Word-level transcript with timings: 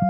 Oi, 0.00 0.06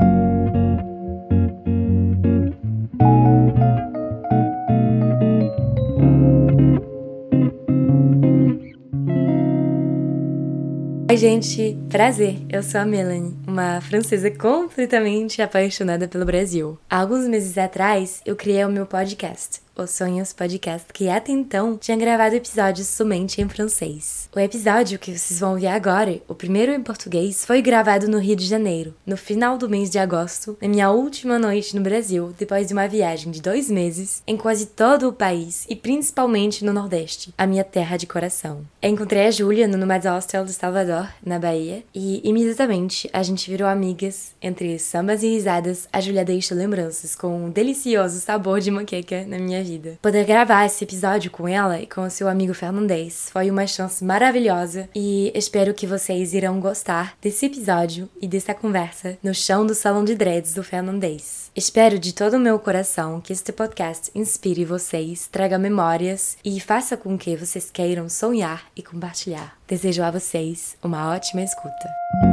gente, 11.17 11.79
prazer. 11.89 12.37
Eu 12.51 12.63
sou 12.63 12.83
a 12.83 12.85
Melanie, 12.85 13.35
uma 13.47 13.81
francesa 13.81 14.31
completamente 14.31 15.41
apaixonada 15.41 16.07
pelo 16.07 16.27
Brasil. 16.27 16.79
Há 16.91 16.99
alguns 17.01 17.27
meses 17.27 17.57
atrás, 17.57 18.21
eu 18.27 18.37
criei 18.37 18.63
o 18.67 18.71
meu 18.71 18.85
podcast, 18.85 19.63
os 19.79 19.91
Sonhos 19.91 20.33
Podcast, 20.33 20.93
que 20.93 21.09
até 21.09 21.31
então 21.31 21.79
tinha 21.79 21.97
gravado 21.97 22.35
episódios 22.35 22.89
somente 22.89 23.41
em 23.41 23.49
francês. 23.49 24.29
O 24.35 24.41
episódio 24.41 24.99
que 24.99 25.17
vocês 25.17 25.39
vão 25.39 25.53
ouvir 25.53 25.69
agora, 25.69 26.21
o 26.27 26.35
primeiro 26.35 26.73
em 26.73 26.83
português, 26.83 27.45
foi 27.45 27.63
gravado 27.63 28.09
no 28.09 28.19
Rio 28.19 28.35
de 28.35 28.45
Janeiro, 28.45 28.95
no 29.07 29.17
final 29.17 29.57
do 29.57 29.69
mês 29.69 29.89
de 29.89 29.99
agosto, 29.99 30.59
na 30.61 30.69
minha 30.69 30.91
última 30.91 31.39
noite 31.39 31.77
no 31.77 31.83
Brasil, 31.83 32.35
depois 32.37 32.67
de 32.67 32.73
uma 32.73 32.89
viagem 32.89 33.31
de 33.31 33.41
dois 33.41 33.71
meses 33.71 34.23
em 34.27 34.37
quase 34.37 34.67
todo 34.67 35.09
o 35.09 35.13
país 35.13 35.65
e 35.69 35.77
principalmente 35.77 36.65
no 36.65 36.73
Nordeste, 36.73 37.33
a 37.39 37.47
minha 37.47 37.63
terra 37.63 37.97
de 37.97 38.07
coração. 38.07 38.67
Eu 38.83 38.91
encontrei 38.91 39.27
a 39.27 39.31
Júlia 39.31 39.69
no 39.69 39.79
Nomad 39.79 40.05
Hostel 40.05 40.45
de 40.45 40.53
Salvador, 40.53 41.09
na 41.25 41.39
Bahia, 41.39 41.85
e 41.95 42.21
imediatamente 42.29 43.09
a 43.13 43.23
gente 43.23 43.49
virou 43.49 43.69
amigas. 43.69 44.35
Entre 44.43 44.79
sambas 44.79 45.23
e 45.23 45.29
risadas, 45.29 45.89
a 45.93 46.01
Júlia 46.01 46.25
deixa 46.25 46.55
lembranças 46.55 47.15
com 47.15 47.45
um 47.45 47.51
delicioso 47.51 48.21
sabor 48.21 48.61
de 48.61 48.71
moqueca 48.71 49.25
na 49.27 49.39
minha 49.39 49.68
vida. 49.69 49.99
Poder 50.01 50.25
gravar 50.25 50.65
esse 50.65 50.85
episódio 50.85 51.31
com 51.31 51.47
ela 51.47 51.79
e 51.79 51.87
com 51.87 52.03
o 52.03 52.11
seu 52.11 52.27
amigo 52.29 52.55
Fernandez 52.55 53.29
foi 53.31 53.51
uma 53.51 53.67
chance 53.67 54.03
maravilhosa 54.03 54.89
e 54.95 55.31
espero 55.35 55.75
que 55.75 55.87
vocês 55.87 56.33
irão 56.33 56.59
gostar 56.59 57.15
desse 57.21 57.47
episódio 57.47 58.09
e 58.21 58.27
dessa 58.27 58.55
conversa 58.55 59.19
no 59.23 59.35
chão 59.35 59.67
do 59.67 59.75
salão 59.75 60.05
de 60.05 60.15
dreads 60.15 60.55
do 60.55 60.65
Fernandez. 60.65 61.51
Espero 61.55 61.99
de 61.99 62.15
todo 62.15 62.35
o 62.35 62.41
meu 62.41 62.59
coração 62.59 63.21
que 63.21 63.33
este 63.33 63.53
podcast 63.53 64.11
inspire 64.15 64.65
vocês, 64.65 65.29
traga 65.31 65.59
memórias 65.59 66.39
e 66.45 66.59
faça 66.61 66.97
com 66.97 67.19
que 67.19 67.37
vocês 67.37 67.71
queiram 67.71 68.09
sonhar 68.09 68.65
e 68.75 68.83
compartilhar. 68.83 69.59
Desejo 69.67 70.03
a 70.03 70.11
vocês 70.11 70.77
uma 70.83 71.11
ótima 71.15 71.43
escuta. 71.43 72.28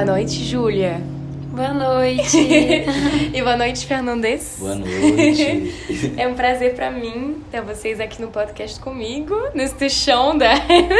Boa 0.00 0.12
noite, 0.12 0.42
Júlia. 0.46 0.98
Boa 1.50 1.74
noite. 1.74 2.38
e 3.34 3.42
boa 3.42 3.54
noite, 3.54 3.84
Fernandes. 3.84 4.56
Boa 4.58 4.74
noite. 4.74 6.14
é 6.16 6.26
um 6.26 6.32
prazer 6.32 6.74
para 6.74 6.90
mim 6.90 7.44
ter 7.50 7.60
vocês 7.60 8.00
aqui 8.00 8.22
no 8.22 8.28
podcast 8.28 8.80
comigo, 8.80 9.36
neste 9.52 9.90
chão 9.90 10.38
da, 10.38 10.54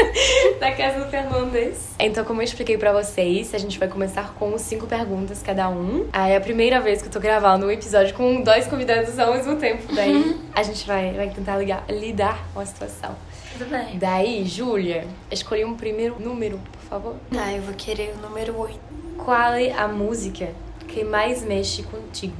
da 0.61 0.71
casa 0.73 1.03
do 1.03 1.11
Fernandes. 1.11 1.95
Então, 1.98 2.27
como 2.27 2.43
eu 2.43 2.45
expliquei 2.45 2.77
para 2.77 2.93
vocês, 2.93 3.55
a 3.55 3.59
gente 3.59 3.78
vai 3.78 3.89
começar 3.89 4.34
com 4.34 4.59
cinco 4.59 4.87
perguntas 4.87 5.43
cada 5.43 5.71
um. 5.71 6.06
Aí 6.12 6.33
é 6.33 6.37
a 6.37 6.41
primeira 6.41 6.78
vez 6.78 7.01
que 7.01 7.09
eu 7.09 7.12
tô 7.12 7.21
gravando 7.21 7.65
um 7.65 7.71
episódio 7.71 8.15
com 8.15 8.43
dois 8.43 8.67
convidados 8.67 9.19
ao 9.19 9.33
mesmo 9.33 9.56
tempo. 9.56 9.95
Daí 9.95 10.12
uhum. 10.12 10.39
a 10.55 10.62
gente 10.62 10.87
vai, 10.87 11.11
vai 11.15 11.31
tentar 11.31 11.56
ligar, 11.56 11.87
lidar 11.89 12.47
com 12.53 12.61
a 12.61 12.67
situação. 12.67 13.17
Tudo 13.53 13.71
bem. 13.71 13.98
Daí, 13.98 14.45
Júlia, 14.45 15.06
escolhi 15.31 15.65
um 15.65 15.75
primeiro 15.75 16.17
número, 16.21 16.59
por 16.73 16.83
favor. 16.83 17.17
Tá, 17.33 17.51
eu 17.53 17.62
vou 17.62 17.75
querer 17.75 18.15
o 18.17 18.23
número 18.23 18.59
8. 18.59 18.90
Qual 19.25 19.53
é 19.53 19.71
a 19.73 19.87
música 19.87 20.55
que 20.89 21.05
mais 21.05 21.43
mexe 21.43 21.83
contigo? 21.83 22.37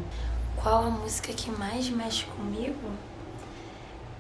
Qual 0.57 0.85
a 0.85 0.91
música 0.91 1.33
que 1.33 1.51
mais 1.51 1.89
mexe 1.91 2.25
comigo? 2.25 2.91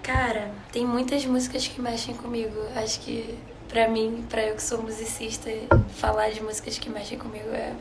Cara, 0.02 0.50
tem 0.70 0.86
muitas 0.86 1.24
músicas 1.24 1.66
que 1.66 1.80
mexem 1.80 2.14
comigo. 2.14 2.54
Acho 2.76 3.00
que 3.00 3.38
pra 3.66 3.88
mim, 3.88 4.24
pra 4.28 4.42
eu 4.42 4.54
que 4.56 4.62
sou 4.62 4.82
musicista, 4.82 5.50
falar 5.96 6.30
de 6.30 6.42
músicas 6.42 6.78
que 6.78 6.90
mexem 6.90 7.18
comigo 7.18 7.48
é 7.50 7.74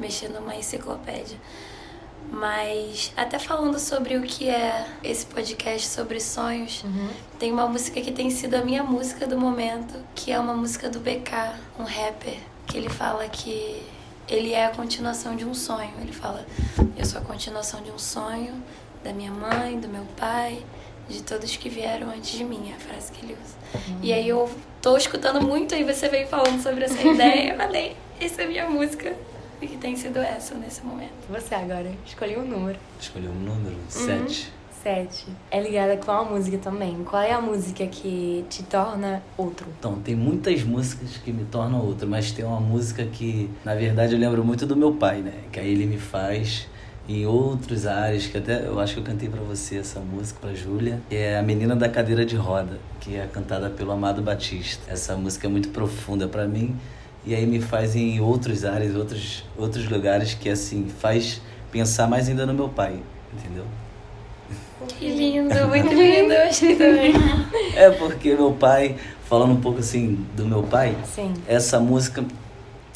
mexer 0.00 0.28
numa 0.28 0.54
enciclopédia. 0.56 1.38
Mas 2.30 3.12
até 3.16 3.38
falando 3.38 3.78
sobre 3.78 4.16
o 4.16 4.22
que 4.22 4.48
é 4.48 4.86
esse 5.02 5.26
podcast 5.26 5.86
sobre 5.86 6.18
sonhos, 6.18 6.82
uhum. 6.82 7.08
tem 7.38 7.52
uma 7.52 7.66
música 7.66 8.00
que 8.00 8.12
tem 8.12 8.30
sido 8.30 8.54
a 8.54 8.64
minha 8.64 8.82
música 8.82 9.26
do 9.26 9.38
momento, 9.38 9.94
que 10.14 10.32
é 10.32 10.38
uma 10.38 10.54
música 10.54 10.88
do 10.88 10.98
BK, 10.98 11.54
um 11.78 11.84
rapper, 11.84 12.38
que 12.66 12.76
ele 12.76 12.88
fala 12.88 13.26
que 13.28 13.82
ele 14.28 14.52
é 14.52 14.66
a 14.66 14.70
continuação 14.70 15.34
de 15.34 15.44
um 15.44 15.54
sonho. 15.54 15.92
Ele 16.00 16.12
fala: 16.12 16.46
Eu 16.96 17.04
sou 17.04 17.20
a 17.20 17.24
continuação 17.24 17.82
de 17.82 17.90
um 17.90 17.98
sonho 17.98 18.62
da 19.02 19.12
minha 19.12 19.32
mãe, 19.32 19.78
do 19.78 19.88
meu 19.88 20.04
pai, 20.16 20.64
de 21.08 21.22
todos 21.22 21.56
que 21.56 21.68
vieram 21.68 22.10
antes 22.10 22.36
de 22.36 22.44
mim. 22.44 22.70
É 22.70 22.74
a 22.74 22.78
frase 22.78 23.12
que 23.12 23.24
ele 23.24 23.34
usa. 23.34 23.56
Uhum. 23.74 23.98
E 24.02 24.12
aí 24.12 24.28
eu 24.28 24.50
tô 24.82 24.96
escutando 24.96 25.40
muito 25.40 25.74
e 25.74 25.84
você 25.84 26.08
veio 26.08 26.26
falando 26.28 26.62
sobre 26.62 26.84
essa 26.84 27.00
ideia. 27.06 27.52
Eu 27.52 27.56
falei: 27.56 27.96
Essa 28.20 28.42
é 28.42 28.44
a 28.44 28.48
minha 28.48 28.68
música. 28.68 29.14
E 29.60 29.66
que 29.66 29.76
tem 29.76 29.96
sido 29.96 30.18
essa 30.18 30.54
nesse 30.54 30.84
momento. 30.84 31.10
Você 31.28 31.52
agora 31.52 31.90
escolheu 32.06 32.40
um 32.40 32.46
número. 32.46 32.78
Escolheu 33.00 33.30
um 33.30 33.34
número? 33.34 33.74
Uhum. 33.74 33.88
Sete. 33.88 34.52
Sete. 34.82 35.26
É 35.50 35.60
ligada 35.60 35.96
com 35.96 36.10
a 36.10 36.24
música 36.24 36.58
também. 36.58 37.02
Qual 37.04 37.20
é 37.20 37.32
a 37.32 37.40
música 37.40 37.86
que 37.86 38.44
te 38.48 38.62
torna 38.62 39.22
outro? 39.36 39.66
Então, 39.78 39.98
tem 40.00 40.14
muitas 40.14 40.62
músicas 40.62 41.16
que 41.16 41.32
me 41.32 41.44
tornam 41.44 41.84
outro, 41.84 42.06
mas 42.08 42.30
tem 42.30 42.44
uma 42.44 42.60
música 42.60 43.04
que, 43.04 43.50
na 43.64 43.74
verdade, 43.74 44.14
eu 44.14 44.18
lembro 44.18 44.44
muito 44.44 44.66
do 44.66 44.76
meu 44.76 44.92
pai, 44.92 45.20
né? 45.20 45.34
Que 45.50 45.58
aí 45.58 45.70
ele 45.70 45.84
me 45.84 45.98
faz 45.98 46.68
em 47.08 47.26
outros 47.26 47.86
áreas, 47.86 48.26
que 48.26 48.36
até 48.36 48.66
eu 48.66 48.78
acho 48.78 48.94
que 48.94 49.00
eu 49.00 49.04
cantei 49.04 49.28
para 49.28 49.40
você 49.40 49.78
essa 49.78 49.98
música, 49.98 50.38
pra 50.40 50.54
Júlia, 50.54 51.00
é 51.10 51.38
A 51.38 51.42
Menina 51.42 51.74
da 51.74 51.88
Cadeira 51.88 52.24
de 52.24 52.36
Roda, 52.36 52.78
que 53.00 53.16
é 53.16 53.26
cantada 53.26 53.70
pelo 53.70 53.92
Amado 53.92 54.20
Batista. 54.20 54.92
Essa 54.92 55.16
música 55.16 55.46
é 55.46 55.50
muito 55.50 55.70
profunda 55.70 56.28
para 56.28 56.46
mim 56.46 56.76
e 57.24 57.34
aí 57.34 57.46
me 57.46 57.60
faz 57.60 57.96
em 57.96 58.20
outros 58.20 58.64
áreas, 58.64 58.94
outros, 58.94 59.44
outros 59.56 59.88
lugares 59.88 60.34
que, 60.34 60.50
assim, 60.50 60.86
faz 60.88 61.40
pensar 61.72 62.06
mais 62.06 62.28
ainda 62.28 62.44
no 62.44 62.52
meu 62.52 62.68
pai, 62.68 63.00
entendeu? 63.32 63.64
Que 64.86 65.08
lindo, 65.08 65.54
muito 65.68 65.92
lindo, 65.92 66.32
eu 66.32 66.48
achei 66.48 66.76
também. 66.76 67.12
É 67.74 67.90
porque 67.90 68.34
meu 68.34 68.52
pai, 68.52 68.96
falando 69.28 69.52
um 69.52 69.60
pouco 69.60 69.80
assim 69.80 70.24
do 70.36 70.46
meu 70.46 70.62
pai, 70.62 70.96
Sim. 71.04 71.34
essa 71.46 71.80
música, 71.80 72.24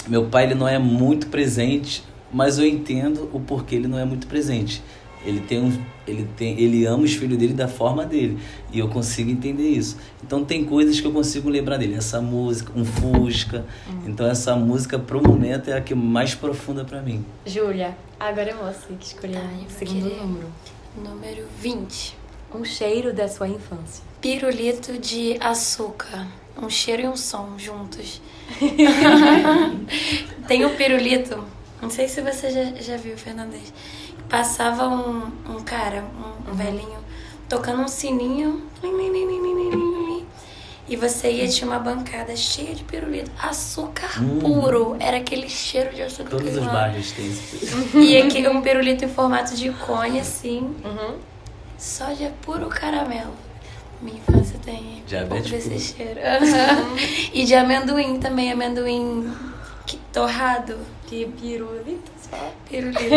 meu 0.08 0.26
pai 0.26 0.44
ele 0.44 0.54
não 0.54 0.68
é 0.68 0.78
muito 0.78 1.26
presente, 1.26 2.04
mas 2.32 2.58
eu 2.58 2.66
entendo 2.66 3.28
o 3.32 3.40
porquê 3.40 3.76
ele 3.76 3.88
não 3.88 3.98
é 3.98 4.04
muito 4.04 4.26
presente. 4.26 4.82
Ele 5.24 5.40
tem 5.40 5.60
um, 5.60 5.72
ele 6.06 6.28
tem, 6.36 6.58
ele 6.60 6.84
ama 6.84 7.04
os 7.04 7.14
filhos 7.14 7.38
dele 7.38 7.52
da 7.52 7.68
forma 7.68 8.04
dele 8.04 8.38
e 8.72 8.78
eu 8.78 8.88
consigo 8.88 9.30
entender 9.30 9.68
isso. 9.68 9.96
Então 10.22 10.44
tem 10.44 10.64
coisas 10.64 11.00
que 11.00 11.06
eu 11.06 11.12
consigo 11.12 11.48
lembrar 11.48 11.76
dele. 11.76 11.94
Essa 11.94 12.20
música, 12.20 12.72
um 12.74 12.84
Fusca. 12.84 13.64
Hum. 13.88 14.00
Então 14.06 14.26
essa 14.26 14.56
música 14.56 14.98
pro 14.98 15.22
momento 15.22 15.70
é 15.70 15.76
a 15.76 15.80
que 15.80 15.94
mais 15.94 16.34
profunda 16.34 16.84
para 16.84 17.00
mim. 17.00 17.24
Júlia, 17.46 17.96
agora 18.18 18.50
é 18.50 18.54
você 18.54 18.94
que 18.98 19.06
escolheu 19.06 19.40
tá, 19.40 19.48
o 19.68 19.70
segundo 19.70 20.16
número. 20.16 20.48
Número 20.96 21.46
20. 21.58 22.16
Um 22.54 22.64
cheiro 22.64 23.12
da 23.12 23.28
sua 23.28 23.48
infância. 23.48 24.04
Pirulito 24.20 24.98
de 24.98 25.36
açúcar. 25.40 26.26
Um 26.56 26.68
cheiro 26.68 27.02
e 27.02 27.08
um 27.08 27.16
som 27.16 27.58
juntos. 27.58 28.20
Tem 30.46 30.66
um 30.66 30.76
pirulito. 30.76 31.42
Não 31.80 31.88
sei 31.88 32.08
se 32.08 32.20
você 32.20 32.50
já, 32.50 32.64
já 32.80 32.96
viu, 32.96 33.16
Fernandes. 33.16 33.72
Passava 34.28 34.86
um, 34.86 35.32
um 35.48 35.62
cara, 35.64 36.04
um, 36.04 36.52
um 36.52 36.54
velhinho, 36.54 36.98
tocando 37.48 37.82
um 37.82 37.88
sininho. 37.88 38.62
E 40.88 40.96
você 40.96 41.30
ia, 41.30 41.48
tinha 41.48 41.66
uma 41.66 41.78
bancada 41.78 42.34
cheia 42.34 42.74
de 42.74 42.82
pirulito. 42.82 43.30
Açúcar 43.40 44.20
hum. 44.20 44.40
puro. 44.40 44.96
Era 44.98 45.18
aquele 45.18 45.48
cheiro 45.48 45.94
de 45.94 46.02
açúcar 46.02 46.30
Todos 46.30 46.56
os 46.56 46.66
bairros 46.66 47.12
têm 47.12 47.26
esse 47.28 47.68
E 47.96 48.16
aqui 48.16 48.46
um 48.48 48.60
pirulito 48.60 49.04
em 49.04 49.08
formato 49.08 49.54
de 49.54 49.70
cone, 49.70 50.20
assim. 50.20 50.74
Uhum. 50.84 51.18
Só 51.78 52.12
de 52.12 52.28
puro 52.42 52.66
caramelo. 52.66 53.32
Minha 54.00 54.16
infância 54.16 54.58
tem 54.64 55.04
Diabetes 55.06 55.46
um 55.46 55.50
pouco 55.50 55.68
desse 55.68 55.94
cheiro. 55.94 56.20
Uhum. 56.20 56.96
e 57.32 57.44
de 57.44 57.54
amendoim 57.54 58.18
também, 58.18 58.50
amendoim 58.50 59.32
torrado. 60.12 60.78
Que 61.06 61.26
pirulito 61.26 62.10
só. 62.28 62.52
Pirulito. 62.68 63.00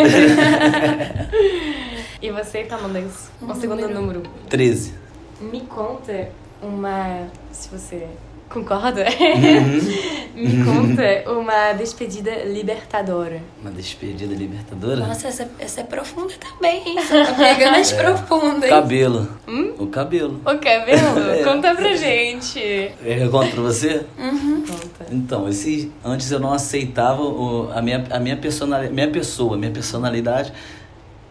e 2.22 2.30
você, 2.30 2.64
Tamandes? 2.64 3.30
O 3.40 3.54
segundo 3.54 3.88
número? 3.88 4.22
13. 4.48 4.94
Me 5.40 5.60
conta 5.62 6.30
uma. 6.62 7.28
Se 7.52 7.68
você 7.68 8.08
concorda? 8.48 9.04
Uhum. 9.04 10.16
Me 10.36 10.64
conta 10.64 11.30
uma 11.30 11.72
despedida 11.72 12.30
libertadora. 12.44 13.40
Uma 13.62 13.70
despedida 13.70 14.34
libertadora? 14.34 15.06
Nossa, 15.06 15.28
essa, 15.28 15.50
essa 15.58 15.80
é 15.80 15.84
profunda 15.84 16.34
também, 16.38 16.82
hein? 16.86 16.96
Você 17.00 17.24
tá 17.24 17.32
pegando 17.32 17.76
as 17.76 17.92
é. 17.92 17.96
profundas. 17.96 18.68
Cabelo. 18.68 19.28
Hum? 19.48 19.72
O 19.78 19.86
cabelo. 19.86 20.40
O 20.44 20.58
cabelo? 20.58 21.30
é. 21.32 21.42
Conta 21.42 21.74
pra 21.74 21.96
gente. 21.96 22.60
Eu 23.02 23.30
conto 23.30 23.52
pra 23.52 23.62
você? 23.62 24.04
Uhum. 24.18 24.62
Conta. 24.66 25.06
Então, 25.10 25.48
esse, 25.48 25.90
antes 26.04 26.30
eu 26.30 26.38
não 26.38 26.52
aceitava 26.52 27.22
o, 27.22 27.70
a, 27.72 27.80
minha, 27.80 28.04
a 28.10 28.20
minha, 28.20 28.36
personalidade, 28.36 28.94
minha 28.94 29.10
pessoa, 29.10 29.56
minha 29.56 29.70
personalidade. 29.72 30.52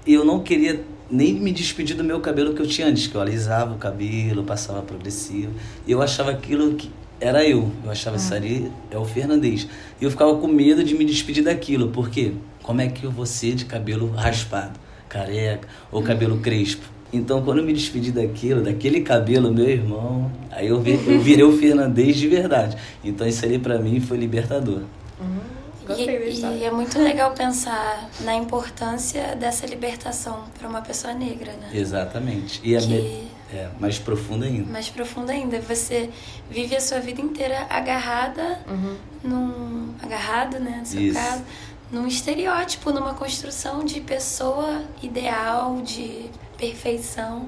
E 0.05 0.13
eu 0.15 0.25
não 0.25 0.39
queria 0.39 0.83
nem 1.09 1.33
me 1.33 1.51
despedi 1.51 1.93
do 1.93 2.03
meu 2.03 2.19
cabelo 2.19 2.53
que 2.53 2.61
eu 2.61 2.67
tinha 2.67 2.87
antes, 2.87 3.07
que 3.07 3.15
eu 3.15 3.21
alisava 3.21 3.73
o 3.73 3.77
cabelo, 3.77 4.43
passava 4.43 4.81
progressivo. 4.81 5.53
E 5.85 5.91
eu 5.91 6.01
achava 6.01 6.31
aquilo 6.31 6.73
que 6.75 6.89
era 7.19 7.47
eu. 7.47 7.71
Eu 7.83 7.91
achava 7.91 8.17
isso 8.17 8.33
ali 8.33 8.71
é 8.91 8.97
o 8.97 9.05
Fernandes. 9.05 9.67
E 9.99 10.03
eu 10.03 10.11
ficava 10.11 10.35
com 10.37 10.47
medo 10.47 10.83
de 10.83 10.95
me 10.95 11.05
despedir 11.05 11.43
daquilo, 11.43 11.89
porque 11.89 12.33
como 12.61 12.81
é 12.81 12.87
que 12.87 13.03
eu 13.03 13.11
vou 13.11 13.25
ser 13.25 13.55
de 13.55 13.65
cabelo 13.65 14.11
raspado, 14.11 14.79
careca 15.07 15.67
ou 15.91 16.01
cabelo 16.01 16.37
crespo? 16.39 16.95
Então, 17.13 17.41
quando 17.43 17.59
eu 17.59 17.63
me 17.63 17.71
despedi 17.71 18.11
daquilo, 18.11 18.61
daquele 18.61 19.01
cabelo, 19.01 19.53
meu 19.53 19.69
irmão, 19.69 20.29
aí 20.51 20.67
eu, 20.67 20.81
vi, 20.81 20.99
eu 21.07 21.21
virei 21.21 21.45
o 21.45 21.55
Fernandes 21.57 22.17
de 22.17 22.27
verdade. 22.27 22.75
Então, 23.03 23.25
isso 23.25 23.45
ali 23.45 23.57
pra 23.57 23.79
mim 23.79 24.01
foi 24.01 24.17
libertador. 24.17 24.81
E, 25.93 26.59
e 26.59 26.63
é 26.63 26.71
muito 26.71 26.97
legal 26.99 27.31
pensar 27.31 28.09
na 28.21 28.33
importância 28.35 29.35
dessa 29.35 29.65
libertação 29.65 30.45
para 30.57 30.67
uma 30.67 30.81
pessoa 30.81 31.13
negra, 31.13 31.51
né? 31.53 31.69
Exatamente. 31.73 32.59
E 32.63 32.75
é, 32.75 32.79
Que- 32.79 32.87
me- 32.87 33.27
é 33.53 33.69
mais 33.79 33.99
profundo 33.99 34.43
ainda. 34.45 34.71
Mais 34.71 34.89
profunda 34.89 35.31
ainda, 35.31 35.59
você 35.61 36.09
vive 36.49 36.75
a 36.75 36.81
sua 36.81 36.99
vida 36.99 37.21
inteira 37.21 37.67
agarrada 37.69 38.59
Uhum. 38.67 38.97
num. 39.23 39.93
agarrado, 40.01 40.59
né? 40.59 40.77
No 40.79 40.85
seu 40.85 41.01
Isso. 41.01 41.19
caso, 41.19 41.43
num 41.91 42.07
estereótipo, 42.07 42.91
numa 42.91 43.13
construção 43.13 43.83
de 43.85 44.01
pessoa 44.01 44.83
ideal, 45.01 45.81
de 45.81 46.25
perfeição. 46.57 47.47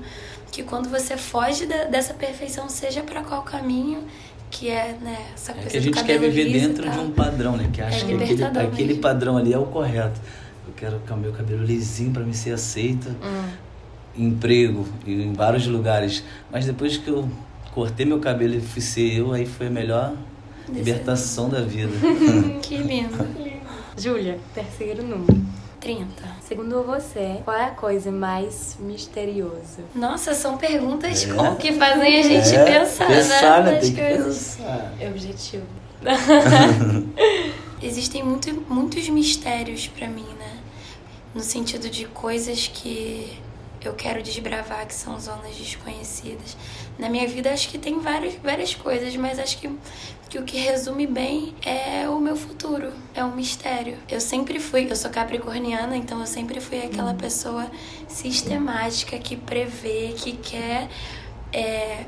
Que 0.52 0.64
quando 0.64 0.90
você 0.90 1.18
foge 1.18 1.66
da- 1.66 1.86
dessa 1.86 2.14
perfeição, 2.14 2.70
seja 2.70 3.02
para 3.04 3.22
qual 3.24 3.42
caminho, 3.44 4.04
que 4.50 4.70
é, 4.70 4.98
né, 5.02 5.18
essa 5.34 5.52
É 5.52 5.56
coisa 5.56 5.70
que 5.70 5.78
a 5.78 5.80
do 5.80 5.84
gente 5.84 6.04
quer 6.04 6.20
viver 6.20 6.52
dentro 6.52 6.90
de 6.90 7.00
um 7.00 7.12
padrão, 7.12 7.58
né? 7.58 7.70
Que 7.72 7.82
acha 7.82 8.06
É 8.06 8.08
que 8.08 8.14
aquele, 8.14 8.44
aquele 8.44 8.96
padrão 8.96 9.38
ali 9.38 9.54
é 9.54 9.58
o 9.58 9.66
correto. 9.66 10.20
Eu 10.68 10.74
quero 10.76 11.00
que 11.00 11.14
o 11.14 11.18
meu 11.18 11.32
cabelo 11.32 11.64
lisinho 11.64 12.12
pra 12.12 12.24
me 12.24 12.34
ser 12.34 12.52
aceita. 12.52 13.10
Hum. 13.24 13.50
Emprego, 14.18 14.88
em 15.06 15.34
vários 15.34 15.68
lugares. 15.68 16.24
Mas 16.52 16.66
depois 16.66 16.98
que 16.98 17.10
eu 17.10 17.30
cortei 17.74 18.06
meu 18.06 18.20
cabelo 18.20 18.56
e 18.56 18.62
fui 18.62 18.82
ser 18.82 19.14
eu, 19.14 19.32
aí 19.32 19.46
foi 19.46 19.68
a 19.68 19.70
melhor 19.70 20.14
libertação 20.70 21.50
da 21.50 21.62
vida. 21.62 21.92
Que 22.62 22.78
lindo. 22.78 23.16
Júlia, 23.98 24.40
terceiro 24.54 25.04
número. 25.04 25.42
30. 25.80 26.06
Segundo 26.48 26.82
você, 26.84 27.42
qual 27.44 27.58
é 27.58 27.66
a 27.66 27.72
coisa 27.72 28.10
mais 28.10 28.78
misteriosa? 28.80 29.84
Nossa, 29.94 30.34
são 30.34 30.58
perguntas 30.58 31.26
É. 31.26 31.34
com- 31.34 31.56
que 31.58 31.74
fazem 31.74 32.20
a 32.20 32.24
gente 32.24 32.56
É, 32.56 32.64
pensar, 32.80 33.08
pensar, 33.08 33.64
né? 33.64 33.72
né? 33.72 33.72
nas 33.74 33.82
Tem 33.82 33.94
que 33.96 34.02
coisas. 34.02 34.56
pensar. 34.56 34.94
É 35.00 35.08
objetivo. 35.10 35.66
Existem 37.84 38.24
muito, 38.24 38.54
muitos 38.70 39.10
mistérios 39.10 39.88
pra 39.88 40.08
mim, 40.08 40.26
né? 40.40 40.58
No 41.36 41.42
sentido 41.42 41.90
de 41.90 42.06
coisas 42.06 42.68
que 42.74 43.38
eu 43.86 43.94
quero 43.94 44.24
desbravar, 44.24 44.88
que 44.88 44.94
são 44.94 45.20
zonas 45.20 45.56
desconhecidas. 45.56 46.56
Na 46.98 47.10
minha 47.10 47.28
vida, 47.28 47.52
acho 47.52 47.70
que 47.70 47.78
tem 47.78 48.00
várias, 48.00 48.36
várias 48.36 48.74
coisas, 48.74 49.16
mas 49.18 49.38
acho 49.38 49.58
que, 49.60 49.70
que 50.30 50.40
o 50.40 50.44
que 50.44 50.58
resume 50.58 51.06
bem 51.06 51.54
é 51.66 52.08
o 52.10 52.20
meu 52.20 52.36
futuro. 52.36 52.94
É 53.14 53.24
um 53.24 53.36
mistério. 53.36 53.98
Eu 54.10 54.22
sempre 54.22 54.60
fui, 54.60 54.90
eu 54.90 54.96
sou 54.96 55.12
capricorniana, 55.12 55.96
então 55.98 56.20
eu 56.20 56.28
sempre 56.28 56.60
fui 56.62 56.80
aquela 56.80 57.14
pessoa 57.14 57.70
sistemática 58.08 59.18
que 59.20 59.36
prevê, 59.36 60.14
que 60.16 60.32
quer. 60.34 60.88
é, 61.54 62.06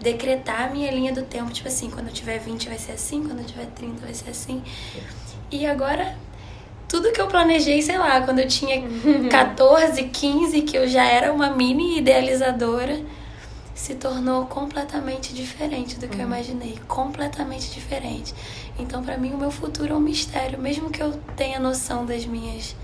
decretar 0.00 0.62
a 0.62 0.70
minha 0.70 0.90
linha 0.90 1.12
do 1.12 1.22
tempo, 1.22 1.50
tipo 1.52 1.68
assim, 1.68 1.88
quando 1.88 2.08
eu 2.08 2.12
tiver 2.12 2.38
20 2.38 2.68
vai 2.68 2.78
ser 2.78 2.92
assim, 2.92 3.22
quando 3.22 3.38
eu 3.38 3.44
tiver 3.44 3.66
30 3.66 4.04
vai 4.04 4.12
ser 4.12 4.30
assim. 4.30 4.62
E 5.50 5.64
agora, 5.64 6.16
tudo 6.92 7.10
que 7.10 7.22
eu 7.22 7.26
planejei, 7.26 7.80
sei 7.80 7.96
lá, 7.96 8.20
quando 8.20 8.40
eu 8.40 8.46
tinha 8.46 8.82
14, 9.30 10.02
15, 10.02 10.60
que 10.60 10.76
eu 10.76 10.86
já 10.86 11.02
era 11.02 11.32
uma 11.32 11.48
mini 11.48 11.96
idealizadora, 11.96 13.00
se 13.74 13.94
tornou 13.94 14.44
completamente 14.44 15.32
diferente 15.32 15.98
do 15.98 16.06
que 16.06 16.18
eu 16.20 16.26
imaginei. 16.26 16.78
Completamente 16.86 17.70
diferente. 17.72 18.34
Então, 18.78 19.02
pra 19.02 19.16
mim, 19.16 19.32
o 19.32 19.38
meu 19.38 19.50
futuro 19.50 19.94
é 19.94 19.96
um 19.96 20.00
mistério. 20.00 20.58
Mesmo 20.58 20.90
que 20.90 21.02
eu 21.02 21.12
tenha 21.34 21.58
noção 21.58 22.04
das 22.04 22.26
minhas 22.26 22.76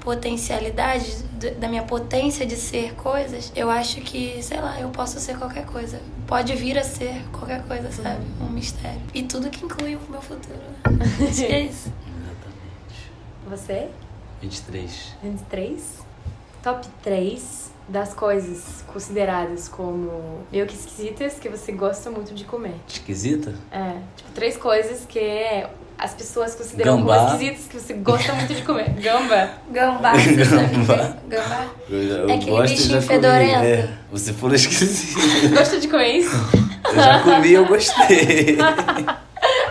potencialidades, 0.00 1.22
da 1.58 1.68
minha 1.68 1.82
potência 1.82 2.46
de 2.46 2.56
ser 2.56 2.94
coisas, 2.94 3.52
eu 3.54 3.70
acho 3.70 4.00
que, 4.00 4.42
sei 4.42 4.58
lá, 4.58 4.80
eu 4.80 4.88
posso 4.88 5.20
ser 5.20 5.36
qualquer 5.36 5.66
coisa. 5.66 6.00
Pode 6.26 6.56
vir 6.56 6.78
a 6.78 6.82
ser 6.82 7.22
qualquer 7.30 7.62
coisa, 7.64 7.92
sabe? 7.92 8.24
Um 8.40 8.48
mistério. 8.50 9.02
E 9.12 9.22
tudo 9.22 9.50
que 9.50 9.66
inclui 9.66 9.96
o 9.96 10.00
meu 10.08 10.22
futuro. 10.22 10.58
né? 10.86 11.06
Acho 11.28 11.46
que 11.46 11.52
é 11.52 11.60
isso. 11.60 11.92
Você? 13.48 13.88
23. 14.40 15.14
23? 15.22 15.98
Top 16.62 16.86
3 17.02 17.70
das 17.88 18.14
coisas 18.14 18.84
consideradas 18.92 19.66
como 19.68 20.44
meio 20.52 20.66
que 20.66 20.74
esquisitas 20.74 21.34
que 21.34 21.48
você 21.48 21.72
gosta 21.72 22.10
muito 22.10 22.32
de 22.34 22.44
comer. 22.44 22.74
Esquisita? 22.86 23.52
É, 23.72 23.96
tipo, 24.16 24.30
três 24.32 24.56
coisas 24.56 25.04
que 25.06 25.66
as 25.98 26.14
pessoas 26.14 26.54
consideram 26.54 26.98
Gambá. 26.98 27.16
como 27.16 27.28
esquisitas 27.34 27.66
que 27.66 27.80
você 27.80 27.94
gosta 27.94 28.32
muito 28.34 28.54
de 28.54 28.62
comer. 28.62 28.90
Gamba. 28.94 29.50
Gambá, 29.70 30.12
é? 30.16 30.32
Gambá. 30.32 31.16
Gambá. 31.28 31.66
Eu, 31.88 32.02
eu 32.02 32.28
É 32.28 32.34
aquele 32.34 32.50
gosto 32.50 32.72
e 32.72 32.76
bichinho 32.76 33.02
fedorento. 33.02 33.64
É, 33.64 33.88
você 34.10 34.32
falou 34.32 34.54
esquisito. 34.54 35.50
Gosta 35.54 35.80
de 35.80 35.88
comer 35.88 36.16
isso? 36.18 36.36
Eu 36.88 36.94
já 36.94 37.20
comi 37.22 37.52
eu 37.52 37.66
gostei. 37.66 38.56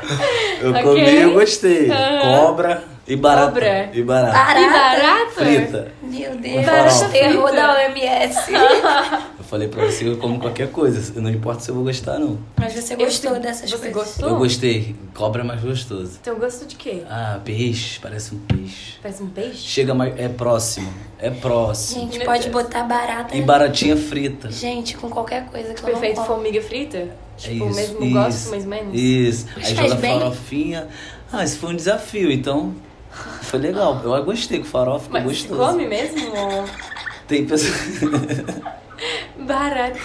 Eu 0.61 0.71
Ok. 0.71 0.83
comi 0.83 1.15
eu 1.15 1.33
gostei. 1.33 1.89
Aham. 1.89 2.19
Cobra 2.47 2.83
e 3.07 3.15
barata. 3.15 3.47
Cobra. 3.47 3.89
E 3.93 4.03
barata. 4.03 4.33
Barata? 4.33 4.59
E 4.59 4.69
barata? 4.69 5.31
Frita. 5.31 5.91
Meu 6.03 6.35
Deus, 6.37 6.65
farofa. 6.65 7.09
terror 7.09 7.51
da 7.53 7.73
OMS. 7.75 8.35
Eu 9.39 9.43
falei 9.49 9.67
pra 9.67 9.85
você 9.85 10.03
que 10.03 10.09
eu 10.11 10.17
como 10.17 10.37
qualquer 10.39 10.69
coisa. 10.69 11.19
Não 11.19 11.29
importa 11.31 11.61
se 11.63 11.71
eu 11.71 11.75
vou 11.75 11.83
gostar, 11.83 12.19
não. 12.19 12.37
Mas 12.59 12.73
você 12.73 12.95
gostou 12.95 13.31
Esse- 13.31 13.39
dessas 13.41 13.71
você 13.71 13.77
coisas? 13.89 13.93
gostou? 13.93 14.29
Eu 14.29 14.35
gostei. 14.37 14.95
Cobra 15.15 15.41
é 15.41 15.45
mais 15.45 15.61
gostoso. 15.61 16.19
Então, 16.21 16.35
gosto 16.37 16.67
de 16.67 16.75
quê? 16.75 17.01
Ah, 17.09 17.39
peixe. 17.43 17.99
Parece 17.99 18.35
um 18.35 18.39
peixe. 18.39 18.97
Parece 19.01 19.23
um 19.23 19.27
peixe? 19.29 19.57
Chega 19.57 19.95
mais... 19.95 20.13
É 20.19 20.27
próximo. 20.27 20.93
É 21.17 21.31
próximo. 21.31 22.01
Gente, 22.01 22.17
Meu 22.19 22.27
pode 22.27 22.43
Deus. 22.49 22.53
botar 22.63 22.83
barata. 22.83 23.35
E 23.35 23.41
baratinha 23.41 23.97
frita. 23.97 24.51
Gente, 24.51 24.95
com 24.97 25.09
qualquer 25.09 25.45
coisa 25.45 25.73
que 25.73 25.81
eu 25.81 25.85
Perfeito 25.85 26.17
não 26.17 26.25
como. 26.25 26.35
formiga 26.41 26.61
frita? 26.61 27.07
Tipo, 27.39 27.65
É 27.65 27.67
isso, 27.69 27.75
mesmo 27.75 28.03
isso, 28.03 28.13
gosto, 28.13 28.49
mais 28.49 28.63
ou 28.63 28.69
menos? 28.69 28.93
Isso. 28.99 29.45
Mas 29.55 29.65
Aí 29.67 29.75
joga 29.75 29.95
bem? 29.95 30.19
farofinha. 30.19 30.87
Ah, 31.31 31.43
esse 31.43 31.57
foi 31.57 31.69
um 31.71 31.75
desafio, 31.75 32.31
então 32.31 32.75
foi 33.43 33.59
legal. 33.59 34.01
Eu 34.03 34.21
gostei 34.25 34.59
com 34.59 34.65
farofa, 34.65 35.05
ficou 35.05 35.19
Mas 35.21 35.29
gostoso. 35.29 35.59
come 35.71 35.87
mesmo? 35.87 36.19
Tem 37.27 37.45
pessoas. 37.45 37.73
Barato. 39.39 39.99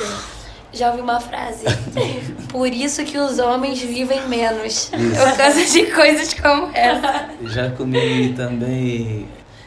Já 0.72 0.90
ouvi 0.90 1.02
uma 1.02 1.20
frase. 1.20 1.64
Por 2.48 2.68
isso 2.68 3.04
que 3.04 3.16
os 3.16 3.38
homens 3.38 3.80
vivem 3.80 4.26
menos. 4.28 4.90
Por 4.90 5.36
causa 5.36 5.64
de 5.64 5.86
coisas 5.86 6.34
como 6.34 6.70
essa. 6.74 7.28
já 7.44 7.70
comi 7.70 8.32
também. 8.34 9.26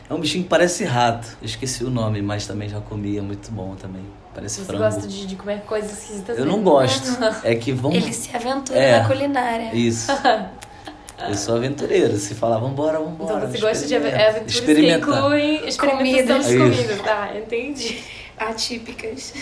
É 0.09 0.13
um 0.13 0.19
bichinho 0.19 0.43
que 0.43 0.49
parece 0.49 0.83
rato. 0.83 1.27
Eu 1.41 1.45
esqueci 1.45 1.83
o 1.83 1.89
nome, 1.89 2.21
mas 2.21 2.45
também 2.45 2.67
já 2.69 2.79
comi, 2.81 3.17
é 3.17 3.21
muito 3.21 3.51
bom 3.51 3.75
também. 3.75 4.03
Parece 4.37 4.59
Você 4.59 4.65
frango. 4.67 4.83
gosta 4.83 5.07
de, 5.07 5.25
de 5.25 5.35
comer 5.35 5.61
coisas 5.61 5.93
esquisitas 5.93 6.37
Eu 6.37 6.45
não 6.45 6.61
gosto. 6.61 7.09
É 7.43 7.55
que 7.55 7.71
vamos. 7.71 7.97
Ele 7.97 8.13
se 8.13 8.35
aventura 8.35 8.77
É. 8.77 8.99
na 8.99 9.07
culinária. 9.07 9.71
Isso. 9.75 10.11
Eu 11.27 11.33
sou 11.33 11.55
aventureiro. 11.55 12.15
Se 12.17 12.35
falar, 12.35 12.59
vambora, 12.59 12.99
vambora. 12.99 13.37
Então 13.37 13.49
você 13.51 13.57
gosta 13.57 13.87
de 13.87 13.95
aventuras 13.95 14.59
que 14.61 14.91
incluem 14.91 15.67
experimentação 15.67 16.69
de 16.69 16.75
comida. 16.77 17.03
Tá, 17.03 17.31
entendi. 17.35 18.03
Atípicas. 18.37 19.33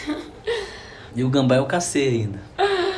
E 1.14 1.26
o 1.26 1.30
gambá 1.30 1.58
eu 1.58 1.66
cacei 1.66 2.08
ainda. 2.08 2.40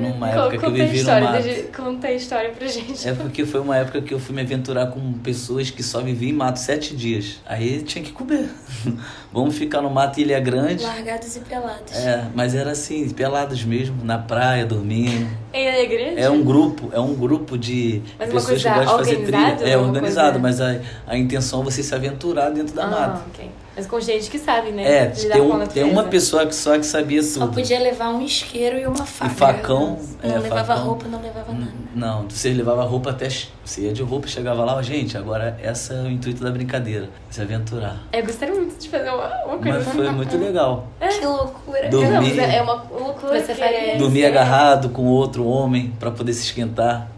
Foi 0.00 0.08
numa 0.08 0.28
época 0.30 0.48
que 0.50 0.56
eu 0.56 0.60
Conta 0.70 0.84
vivi 0.86 1.02
no 1.02 1.20
mato. 1.20 1.42
deixa- 1.42 1.62
conta 1.76 2.06
a 2.08 2.12
história 2.12 2.50
pra 2.50 2.66
gente. 2.66 3.08
É 3.08 3.12
porque 3.12 3.44
foi 3.46 3.60
uma 3.60 3.76
época 3.76 4.00
que 4.02 4.12
eu 4.14 4.18
fui 4.18 4.34
me 4.34 4.42
aventurar 4.42 4.86
com 4.86 5.12
pessoas 5.14 5.70
que 5.70 5.82
só 5.82 6.00
viviam 6.00 6.30
em 6.30 6.32
mato 6.32 6.58
sete 6.58 6.94
dias. 6.96 7.40
Aí 7.46 7.82
tinha 7.82 8.02
que 8.04 8.12
comer. 8.12 8.48
Vamos 9.32 9.56
ficar 9.58 9.82
no 9.82 9.90
mato 9.90 10.18
Ilha 10.20 10.40
Grande. 10.40 10.82
Largados 10.84 11.36
e 11.36 11.40
pelados. 11.40 11.92
É, 11.94 12.24
mas 12.34 12.54
era 12.54 12.70
assim, 12.70 13.08
pelados 13.10 13.62
mesmo, 13.64 14.02
na 14.04 14.18
praia, 14.18 14.64
dormindo. 14.64 15.28
Em 15.52 15.68
Alegrande? 15.68 16.20
É 16.20 16.30
um 16.30 16.42
grupo, 16.42 16.90
é 16.92 17.00
um 17.00 17.14
grupo 17.14 17.56
de 17.58 18.02
Mas 18.18 18.28
uma 18.30 18.34
pessoas 18.40 18.62
que 18.62 18.68
coisa 18.70 18.78
gostam 18.84 18.96
de 18.98 19.04
fazer 19.04 19.16
trilha. 19.24 19.38
organizada 19.38 19.68
É 19.70 19.76
organizado, 19.76 20.40
coisa- 20.40 20.64
mas 20.66 20.78
a, 21.06 21.12
a 21.12 21.18
intenção 21.18 21.60
é 21.60 21.64
você 21.64 21.82
se 21.82 21.94
aventurar 21.94 22.50
dentro 22.50 22.74
da 22.74 22.84
Ah, 22.84 22.90
mata. 22.90 23.22
ok. 23.34 23.50
Mas 23.78 23.86
com 23.86 24.00
gente 24.00 24.28
que 24.28 24.40
sabe, 24.40 24.72
né? 24.72 24.82
É, 24.82 25.06
tem, 25.06 25.40
um, 25.40 25.66
tem 25.68 25.84
uma 25.84 26.02
pessoa 26.02 26.44
que 26.44 26.52
só 26.54 26.76
que 26.76 26.84
sabia 26.84 27.22
Só 27.22 27.42
tudo. 27.42 27.54
podia 27.54 27.78
levar 27.78 28.08
um 28.08 28.20
isqueiro 28.20 28.76
e 28.76 28.84
uma 28.84 29.06
faca. 29.06 29.32
E 29.32 29.36
facão, 29.36 29.98
Não 30.20 30.34
é, 30.34 30.38
levava 30.40 30.64
facão. 30.64 30.84
roupa, 30.84 31.06
não 31.06 31.22
levava 31.22 31.52
nada. 31.52 31.72
Não, 31.94 32.28
você 32.28 32.50
levava 32.52 32.82
roupa 32.82 33.10
até. 33.10 33.28
Você 33.64 33.82
ia 33.82 33.92
de 33.92 34.02
roupa 34.02 34.26
e 34.26 34.30
chegava 34.30 34.64
lá, 34.64 34.74
ó, 34.74 34.82
gente, 34.82 35.16
agora 35.16 35.56
essa 35.62 35.94
é 35.94 36.02
o 36.02 36.08
intuito 36.10 36.42
da 36.42 36.50
brincadeira. 36.50 37.08
Se 37.30 37.40
aventurar. 37.40 38.02
Eu 38.12 38.24
gostaria 38.26 38.52
muito 38.52 38.76
de 38.80 38.88
fazer 38.88 39.10
uma, 39.10 39.44
uma 39.44 39.58
coisa 39.58 39.78
Mas 39.78 39.88
foi 39.94 40.10
muito 40.10 40.36
legal. 40.36 40.88
Que 41.00 41.24
loucura. 41.24 41.88
Do- 41.88 42.02
Não, 42.02 42.10
dormir. 42.14 42.34
mas 42.34 42.38
é 42.52 42.56
é 42.56 42.62
uma 42.62 42.82
loucura. 42.90 43.40
Você 43.40 43.54
faria 43.54 43.92
é- 43.92 43.96
Dormir 43.96 44.22
é- 44.24 44.26
agarrado 44.26 44.88
com 44.88 45.04
outro 45.04 45.46
homem 45.46 45.94
pra 46.00 46.10
poder 46.10 46.32
se 46.32 46.42
esquentar. 46.46 47.08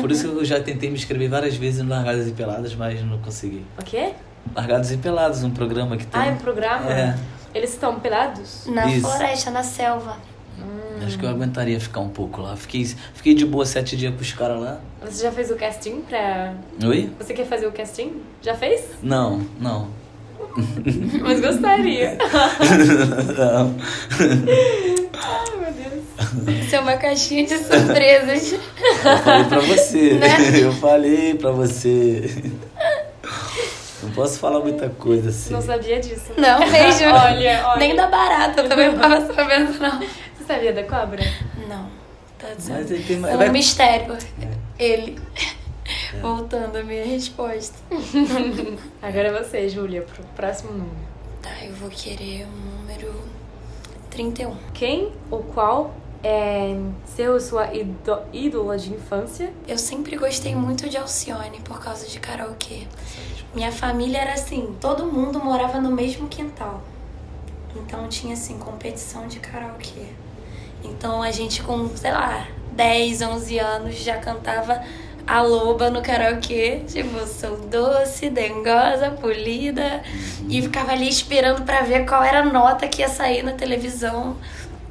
Por 0.00 0.10
isso 0.10 0.28
que 0.28 0.34
eu 0.36 0.44
já 0.44 0.60
tentei 0.60 0.90
me 0.90 0.96
inscrever 0.98 1.30
várias 1.30 1.54
vezes 1.54 1.80
no 1.82 1.88
Largadas 1.90 2.26
e 2.26 2.32
Peladas, 2.32 2.74
mas 2.74 3.00
não 3.06 3.18
consegui. 3.18 3.64
O 3.80 3.84
quê? 3.84 4.10
Largados 4.54 4.90
e 4.92 4.96
Pelados, 4.96 5.42
um 5.42 5.50
programa 5.50 5.96
que 5.96 6.06
tem. 6.06 6.20
Ah, 6.20 6.26
é 6.26 6.32
um 6.32 6.36
programa? 6.36 6.90
É. 6.90 7.18
Eles 7.54 7.72
estão 7.72 7.98
pelados? 7.98 8.66
Na 8.66 8.86
Isso. 8.86 9.00
floresta, 9.00 9.50
na 9.50 9.62
selva. 9.62 10.16
Acho 11.06 11.18
que 11.18 11.24
eu 11.24 11.30
aguentaria 11.30 11.78
ficar 11.80 12.00
um 12.00 12.08
pouco 12.08 12.42
lá. 12.42 12.56
Fiquei, 12.56 12.84
fiquei 13.14 13.32
de 13.32 13.46
boa 13.46 13.64
sete 13.64 13.96
dias 13.96 14.12
com 14.14 14.20
os 14.20 14.32
caras 14.32 14.60
lá. 14.60 14.80
Você 15.02 15.22
já 15.22 15.32
fez 15.32 15.50
o 15.50 15.56
casting 15.56 16.02
pra. 16.02 16.54
Oi? 16.84 17.10
Você 17.18 17.32
quer 17.32 17.46
fazer 17.46 17.66
o 17.66 17.72
casting? 17.72 18.20
Já 18.42 18.54
fez? 18.54 18.84
Não, 19.02 19.46
não. 19.60 19.88
Mas 21.22 21.40
gostaria. 21.40 22.18
não. 23.38 23.74
Ai, 25.14 25.56
meu 25.60 25.72
Deus. 25.72 26.64
Isso 26.66 26.76
é 26.76 26.80
uma 26.80 26.96
caixinha 26.96 27.46
de 27.46 27.56
surpresas. 27.58 28.52
Eu 28.52 29.18
falei 29.22 29.44
pra 29.44 29.60
você. 29.60 30.14
Né? 30.18 30.60
Eu 30.60 30.72
falei 30.72 31.34
pra 31.34 31.50
você. 31.52 32.52
Não 34.08 34.14
posso 34.14 34.38
falar 34.38 34.60
muita 34.60 34.88
coisa 34.90 35.28
assim. 35.30 35.52
Não 35.52 35.60
sabia 35.62 36.00
disso. 36.00 36.32
Não, 36.36 36.58
beijo. 36.60 37.04
Olha, 37.12 37.62
olha. 37.68 37.76
Nem 37.78 37.94
da 37.94 38.06
barata 38.08 38.62
eu 38.62 38.68
também 38.68 38.90
não 38.92 38.98
tava 38.98 39.20
sabendo, 39.32 39.78
não. 39.78 39.98
Você 40.00 40.44
sabia 40.46 40.72
da 40.72 40.82
cobra? 40.84 41.22
Não, 41.68 41.84
tá 42.38 42.48
Mas 42.48 42.56
dizendo. 42.56 42.92
ele 42.94 43.04
tem 43.04 43.16
É 43.16 43.34
um 43.34 43.38
vai- 43.38 43.48
mistério. 43.50 44.16
Ele. 44.78 45.18
Voltando 46.20 46.76
à 46.76 46.82
minha 46.82 47.04
resposta. 47.04 47.76
Agora 49.02 49.28
é 49.28 49.42
você, 49.42 49.68
Júlia, 49.68 50.02
pro 50.02 50.22
próximo 50.36 50.72
número. 50.72 50.96
Tá, 51.42 51.50
eu 51.64 51.74
vou 51.74 51.88
querer 51.88 52.44
o 52.46 52.80
número 52.80 53.12
31. 54.10 54.54
Quem 54.74 55.12
ou 55.30 55.42
qual 55.42 55.94
é 56.22 56.74
seu 57.06 57.38
sua 57.40 57.72
ído- 57.74 58.20
ídola 58.32 58.76
de 58.76 58.92
infância? 58.92 59.52
Eu 59.66 59.78
sempre 59.78 60.16
gostei 60.16 60.54
muito 60.54 60.88
de 60.88 60.96
Alcione 60.96 61.60
por 61.60 61.80
causa 61.80 62.06
de 62.06 62.18
karaokê. 62.18 62.86
Minha 63.58 63.72
família 63.72 64.18
era 64.18 64.34
assim, 64.34 64.76
todo 64.80 65.04
mundo 65.06 65.40
morava 65.40 65.80
no 65.80 65.90
mesmo 65.90 66.28
quintal. 66.28 66.80
Então 67.74 68.06
tinha 68.06 68.34
assim 68.34 68.56
competição 68.56 69.26
de 69.26 69.40
karaokê. 69.40 70.06
Então 70.84 71.20
a 71.20 71.32
gente 71.32 71.64
com, 71.64 71.88
sei 71.96 72.12
lá, 72.12 72.46
10, 72.70 73.20
11 73.20 73.58
anos 73.58 73.96
já 73.96 74.16
cantava 74.16 74.80
a 75.26 75.42
loba 75.42 75.90
no 75.90 76.00
karaokê, 76.00 76.84
tipo, 76.86 77.26
sou 77.26 77.56
doce, 77.66 78.30
dengosa, 78.30 79.10
polida, 79.20 80.04
e 80.48 80.62
ficava 80.62 80.92
ali 80.92 81.08
esperando 81.08 81.64
pra 81.64 81.80
ver 81.80 82.06
qual 82.06 82.22
era 82.22 82.42
a 82.42 82.44
nota 82.44 82.86
que 82.86 83.02
ia 83.02 83.08
sair 83.08 83.42
na 83.42 83.54
televisão. 83.54 84.36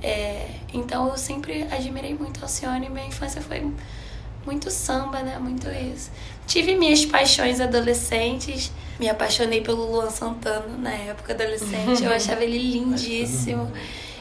É, 0.04 0.46
então 0.74 1.08
eu 1.08 1.18
sempre 1.18 1.66
admirei 1.72 2.14
muito 2.14 2.44
Alcione, 2.44 2.90
minha 2.90 3.08
infância 3.08 3.42
foi 3.42 3.66
muito 4.46 4.70
samba, 4.70 5.22
né? 5.24 5.38
Muito 5.40 5.70
isso. 5.70 6.12
Tive 6.48 6.75
minhas 6.75 7.06
paixões 7.06 7.60
adolescentes. 7.60 8.72
Me 9.00 9.08
apaixonei 9.08 9.62
pelo 9.62 9.86
Luan 9.92 10.10
Santana 10.10 10.75
na 10.80 10.92
época 10.92 11.34
adolescente. 11.34 12.04
Eu 12.04 12.12
achava 12.16 12.44
ele 12.44 12.58
lindíssimo. 12.58 13.72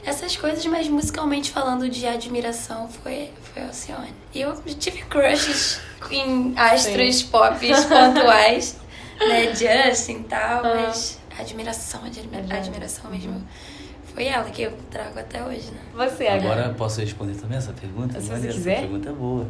Essas 0.04 0.36
coisas, 0.36 0.64
mas 0.66 0.86
musicalmente 0.88 1.50
falando 1.50 1.88
de 1.88 2.06
admiração, 2.06 2.88
foi, 2.88 3.30
foi 3.52 3.62
Alcione. 3.64 4.12
E 4.34 4.40
eu 4.42 4.54
tive 4.78 5.02
crushes 5.02 5.80
em 6.10 6.52
astros 6.56 7.22
pop 7.24 7.58
pontuais, 7.88 8.76
né? 9.18 9.52
Justin 9.54 10.18
e 10.20 10.24
tal, 10.24 10.64
Ah. 10.64 10.74
mas 10.86 11.18
admiração, 11.38 12.04
admira- 12.04 12.38
Admira- 12.38 12.56
admiração 12.58 13.10
mesmo. 13.10 13.42
Foi 14.14 14.24
ela 14.26 14.44
que 14.50 14.62
eu 14.62 14.72
trago 14.90 15.18
até 15.18 15.42
hoje, 15.42 15.70
né? 15.72 15.80
Você 15.94 16.26
agora. 16.28 16.60
Agora 16.62 16.74
posso 16.74 17.00
responder 17.00 17.34
também 17.34 17.58
essa 17.58 17.72
pergunta? 17.72 18.20
Se 18.20 18.28
você 18.28 18.46
quiser. 18.48 18.72
Essa 18.72 18.80
pergunta 18.82 19.08
é 19.08 19.12
boa. 19.12 19.46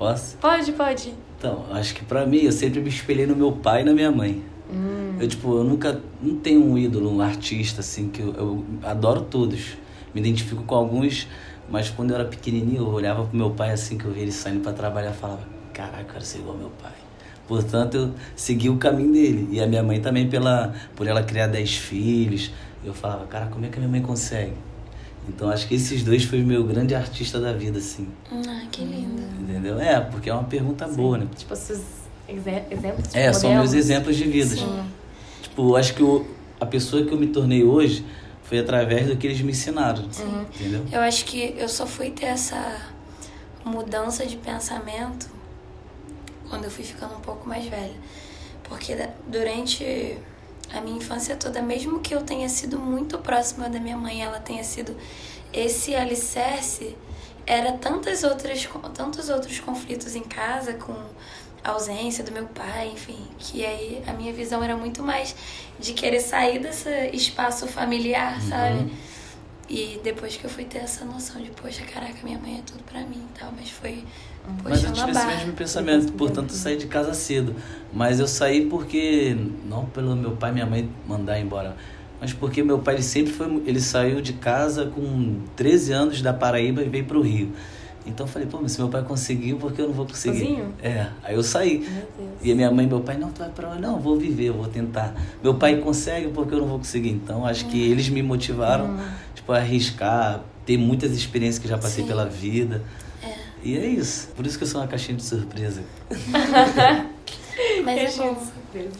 Posso? 0.00 0.38
Pode, 0.38 0.72
pode. 0.72 1.12
Então, 1.36 1.66
acho 1.72 1.94
que 1.94 2.02
pra 2.02 2.24
mim, 2.24 2.38
eu 2.38 2.52
sempre 2.52 2.80
me 2.80 2.88
espelhei 2.88 3.26
no 3.26 3.36
meu 3.36 3.52
pai 3.52 3.82
e 3.82 3.84
na 3.84 3.92
minha 3.92 4.10
mãe. 4.10 4.42
Hum. 4.72 5.18
Eu, 5.20 5.28
tipo, 5.28 5.58
eu 5.58 5.62
nunca... 5.62 6.00
Não 6.22 6.36
tenho 6.36 6.64
um 6.64 6.78
ídolo, 6.78 7.14
um 7.14 7.20
artista, 7.20 7.80
assim, 7.80 8.08
que 8.08 8.22
eu, 8.22 8.32
eu 8.32 8.64
adoro 8.82 9.20
todos. 9.20 9.76
Me 10.14 10.22
identifico 10.22 10.62
com 10.62 10.74
alguns, 10.74 11.28
mas 11.68 11.90
quando 11.90 12.12
eu 12.12 12.16
era 12.16 12.24
pequenininho, 12.24 12.78
eu 12.78 12.88
olhava 12.88 13.26
pro 13.26 13.36
meu 13.36 13.50
pai, 13.50 13.72
assim, 13.72 13.98
que 13.98 14.06
eu 14.06 14.10
via 14.10 14.22
ele 14.22 14.32
saindo 14.32 14.62
pra 14.62 14.72
trabalhar, 14.72 15.10
e 15.10 15.14
falava, 15.14 15.42
caraca, 15.74 16.00
eu 16.00 16.06
quero 16.06 16.24
ser 16.24 16.38
igual 16.38 16.54
ao 16.54 16.60
meu 16.60 16.70
pai. 16.82 16.94
Portanto, 17.46 17.94
eu 17.98 18.10
segui 18.34 18.70
o 18.70 18.78
caminho 18.78 19.12
dele. 19.12 19.48
E 19.52 19.60
a 19.60 19.66
minha 19.66 19.82
mãe 19.82 20.00
também, 20.00 20.30
pela, 20.30 20.74
por 20.96 21.06
ela 21.06 21.22
criar 21.22 21.46
dez 21.46 21.76
filhos, 21.76 22.50
eu 22.82 22.94
falava, 22.94 23.26
cara, 23.26 23.48
como 23.48 23.66
é 23.66 23.68
que 23.68 23.76
a 23.76 23.80
minha 23.80 23.90
mãe 23.90 24.00
consegue? 24.00 24.54
Então, 25.34 25.48
acho 25.48 25.66
que 25.68 25.74
esses 25.76 26.02
dois 26.02 26.24
foi 26.24 26.42
o 26.42 26.46
meu 26.46 26.64
grande 26.64 26.94
artista 26.94 27.40
da 27.40 27.52
vida, 27.52 27.78
assim. 27.78 28.08
Ah, 28.32 28.66
que 28.70 28.82
lindo. 28.82 29.22
Entendeu? 29.40 29.78
É, 29.80 30.00
porque 30.00 30.28
é 30.28 30.34
uma 30.34 30.44
pergunta 30.44 30.86
boa, 30.88 31.18
né? 31.18 31.26
Tipo, 31.36 31.54
seus 31.54 31.80
exe- 32.28 32.64
exemplos? 32.70 33.04
Tipo, 33.06 33.16
É, 33.18 33.32
são 33.32 33.50
modelos? 33.50 33.72
meus 33.72 33.84
exemplos 33.84 34.16
de 34.16 34.24
vida. 34.24 34.56
Sim. 34.56 34.84
Tipo, 35.42 35.68
eu 35.70 35.76
acho 35.76 35.94
que 35.94 36.02
o, 36.02 36.26
a 36.60 36.66
pessoa 36.66 37.04
que 37.04 37.12
eu 37.12 37.18
me 37.18 37.28
tornei 37.28 37.62
hoje 37.62 38.04
foi 38.42 38.58
através 38.58 39.06
do 39.06 39.16
que 39.16 39.26
eles 39.26 39.40
me 39.40 39.52
ensinaram. 39.52 40.04
Sim. 40.10 40.44
Entendeu? 40.54 40.84
Eu 40.92 41.00
acho 41.00 41.24
que 41.24 41.54
eu 41.56 41.68
só 41.68 41.86
fui 41.86 42.10
ter 42.10 42.26
essa 42.26 42.60
mudança 43.64 44.26
de 44.26 44.36
pensamento 44.36 45.28
quando 46.48 46.64
eu 46.64 46.70
fui 46.70 46.82
ficando 46.84 47.14
um 47.14 47.20
pouco 47.20 47.48
mais 47.48 47.64
velha. 47.66 47.94
Porque 48.64 48.96
durante 49.28 50.16
a 50.72 50.80
minha 50.80 50.96
infância 50.96 51.36
toda, 51.36 51.60
mesmo 51.60 52.00
que 52.00 52.14
eu 52.14 52.22
tenha 52.22 52.48
sido 52.48 52.78
muito 52.78 53.18
próxima 53.18 53.68
da 53.68 53.80
minha 53.80 53.96
mãe, 53.96 54.22
ela 54.22 54.40
tenha 54.40 54.62
sido 54.64 54.96
esse 55.52 55.94
alicerce, 55.94 56.96
era 57.46 57.72
tantas 57.72 58.22
outras, 58.22 58.68
tantos 58.94 59.28
outros 59.28 59.58
conflitos 59.58 60.14
em 60.14 60.22
casa 60.22 60.74
com 60.74 60.94
a 61.62 61.70
ausência 61.70 62.22
do 62.24 62.32
meu 62.32 62.46
pai, 62.46 62.90
enfim, 62.94 63.18
que 63.38 63.64
aí 63.66 64.02
a 64.06 64.12
minha 64.12 64.32
visão 64.32 64.62
era 64.62 64.76
muito 64.76 65.02
mais 65.02 65.34
de 65.78 65.92
querer 65.92 66.20
sair 66.20 66.58
desse 66.58 66.88
espaço 67.12 67.66
familiar, 67.66 68.40
sabe? 68.40 68.90
E 69.72 70.00
depois 70.02 70.36
que 70.36 70.44
eu 70.44 70.50
fui 70.50 70.64
ter 70.64 70.78
essa 70.78 71.04
noção 71.04 71.40
de, 71.40 71.50
poxa, 71.50 71.84
caraca, 71.84 72.14
minha 72.24 72.38
mãe 72.40 72.58
é 72.58 72.62
tudo 72.66 72.82
pra 72.82 73.00
mim 73.02 73.22
e 73.34 73.38
tal, 73.38 73.52
mas 73.56 73.70
foi 73.70 74.02
Mas 74.64 74.82
eu 74.82 74.90
puxando 74.90 74.98
a 74.98 75.06
tive 75.06 75.10
esse 75.12 75.20
barra. 75.26 75.36
mesmo 75.36 75.52
pensamento, 75.52 76.12
portanto 76.14 76.50
eu 76.50 76.56
saí 76.56 76.76
de 76.76 76.86
casa 76.88 77.14
cedo. 77.14 77.54
Mas 77.92 78.18
eu 78.18 78.26
saí 78.26 78.66
porque, 78.66 79.36
não 79.68 79.86
pelo 79.86 80.16
meu 80.16 80.32
pai 80.32 80.50
e 80.50 80.54
minha 80.54 80.66
mãe 80.66 80.90
mandar 81.06 81.38
embora, 81.38 81.76
mas 82.20 82.32
porque 82.32 82.64
meu 82.64 82.80
pai 82.80 82.94
ele 82.96 83.02
sempre 83.04 83.32
foi, 83.32 83.62
ele 83.64 83.80
saiu 83.80 84.20
de 84.20 84.32
casa 84.32 84.86
com 84.86 85.38
13 85.54 85.92
anos 85.92 86.20
da 86.20 86.32
Paraíba 86.32 86.82
e 86.82 86.88
veio 86.88 87.04
pro 87.04 87.22
Rio. 87.22 87.52
Então 88.06 88.26
eu 88.26 88.30
falei, 88.32 88.48
pô, 88.48 88.58
mas 88.60 88.72
se 88.72 88.80
meu 88.80 88.88
pai 88.88 89.02
conseguiu, 89.02 89.56
por 89.58 89.72
que 89.72 89.82
eu 89.82 89.86
não 89.88 89.94
vou 89.94 90.06
conseguir? 90.06 90.38
Sozinho? 90.38 90.74
É, 90.82 91.08
aí 91.22 91.34
eu 91.34 91.42
saí. 91.42 91.78
Meu 91.80 91.88
Deus. 92.18 92.38
E 92.42 92.50
a 92.52 92.54
minha 92.54 92.70
mãe 92.70 92.86
e 92.86 92.88
meu 92.88 93.00
pai, 93.00 93.16
não, 93.18 93.30
tu 93.30 93.40
vai 93.40 93.50
pra 93.50 93.68
lá? 93.68 93.74
Não, 93.76 93.94
eu 93.94 94.00
vou 94.00 94.16
viver, 94.16 94.46
eu 94.46 94.54
vou 94.54 94.68
tentar. 94.68 95.14
Meu 95.42 95.54
pai 95.54 95.76
consegue 95.76 96.28
porque 96.28 96.54
eu 96.54 96.58
não 96.60 96.66
vou 96.66 96.78
conseguir. 96.78 97.10
Então, 97.10 97.44
acho 97.46 97.66
que 97.66 97.90
eles 97.90 98.08
me 98.08 98.22
motivaram, 98.22 98.98
tipo, 99.34 99.52
a 99.52 99.58
arriscar, 99.58 100.42
ter 100.64 100.78
muitas 100.78 101.12
experiências 101.12 101.58
que 101.62 101.68
já 101.68 101.76
passei 101.76 102.02
Sim. 102.02 102.08
pela 102.08 102.24
vida. 102.26 102.82
E 103.62 103.76
é 103.76 103.86
isso. 103.86 104.28
Por 104.34 104.46
isso 104.46 104.56
que 104.56 104.64
eu 104.64 104.68
sou 104.68 104.80
uma 104.80 104.86
caixinha 104.88 105.16
de 105.16 105.22
surpresa. 105.22 105.82
Mas 107.84 108.18
é 108.18 108.22
bom. 108.22 108.42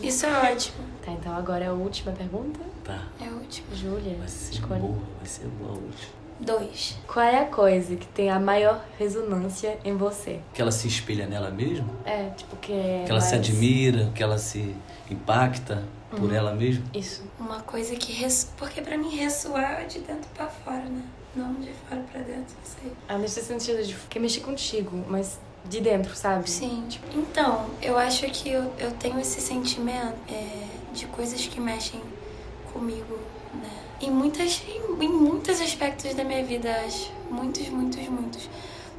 Isso 0.03 0.27
é 0.27 0.53
ótimo. 0.53 0.77
Tá, 1.05 1.13
então 1.13 1.35
agora 1.35 1.65
é 1.65 1.69
a 1.69 1.73
última 1.73 2.13
pergunta. 2.13 2.61
Tá. 2.85 3.05
É 3.21 3.25
ótimo. 3.25 3.69
Júlia, 3.75 4.17
Vai 4.19 4.29
ser 4.29 4.53
escolhe. 4.55 4.81
boa, 4.81 4.99
vai 5.19 5.27
ser 5.27 5.47
boa 5.59 5.71
a 5.71 5.75
última. 5.75 6.20
Dois. 6.41 6.97
Qual 7.07 7.25
é 7.25 7.41
a 7.41 7.47
coisa 7.47 7.95
que 7.97 8.07
tem 8.09 8.31
a 8.31 8.41
maior 8.41 8.83
ressonância 8.99 9.79
em 9.85 9.97
você? 9.97 10.41
Que 10.55 10.63
ela 10.63 10.73
se 10.73 10.89
espelha 10.89 11.27
nela 11.27 11.51
mesma, 11.51 11.89
É, 12.05 12.31
tipo, 12.31 12.57
que 12.57 12.73
é. 12.73 13.03
que 13.05 13.11
ela 13.11 13.21
se 13.21 13.35
mais- 13.37 13.49
admira, 13.49 14.11
que 14.15 14.23
ela 14.23 14.39
se 14.39 14.75
impacta 15.11 15.85
Uhum. 16.13 16.19
por 16.19 16.33
ela 16.33 16.55
mesma. 16.55 16.83
Isso. 16.95 17.23
Uma 17.39 17.61
coisa 17.61 17.95
que. 17.95 18.13
Res... 18.13 18.51
Porque 18.57 18.81
pra 18.81 18.97
mim 18.97 19.15
ressoar 19.15 19.83
é 19.83 19.85
de 19.85 19.99
dentro 20.01 20.29
pra 20.35 20.47
fora, 20.49 20.83
né? 20.85 21.03
Não 21.37 21.55
de 21.55 21.71
fora 21.89 22.01
pra 22.11 22.21
dentro, 22.23 22.55
não 22.59 22.65
sei. 22.83 22.93
Ah, 23.09 23.19
nesse 23.19 23.41
sentido 23.43 23.85
de 23.87 23.95
que 23.95 24.19
mexer 24.19 24.41
contigo, 24.41 25.05
mas 25.09 25.39
de 25.69 25.81
dentro, 25.81 26.17
sabe? 26.17 26.51
Sim. 26.51 26.89
Então, 27.15 27.67
eu 27.83 27.97
acho 27.99 28.27
que 28.31 28.49
eu, 28.49 28.73
eu 28.79 28.91
tenho 28.93 29.21
esse 29.21 29.41
sentimento 29.41 30.17
é, 30.29 30.65
de 30.95 31.07
coisas 31.07 31.47
que 31.47 31.61
mexem 31.61 32.01
comigo? 32.73 33.19
Em, 34.01 34.11
muitas, 34.11 34.63
em, 34.67 35.09
muitos 35.09 35.61
aspectos 35.61 36.15
da 36.15 36.25
minha 36.25 36.45
vida, 36.45 36.71
acho. 36.87 37.13
Muitos, 37.31 37.69
muitos, 37.69 38.09
muitos. 38.09 38.49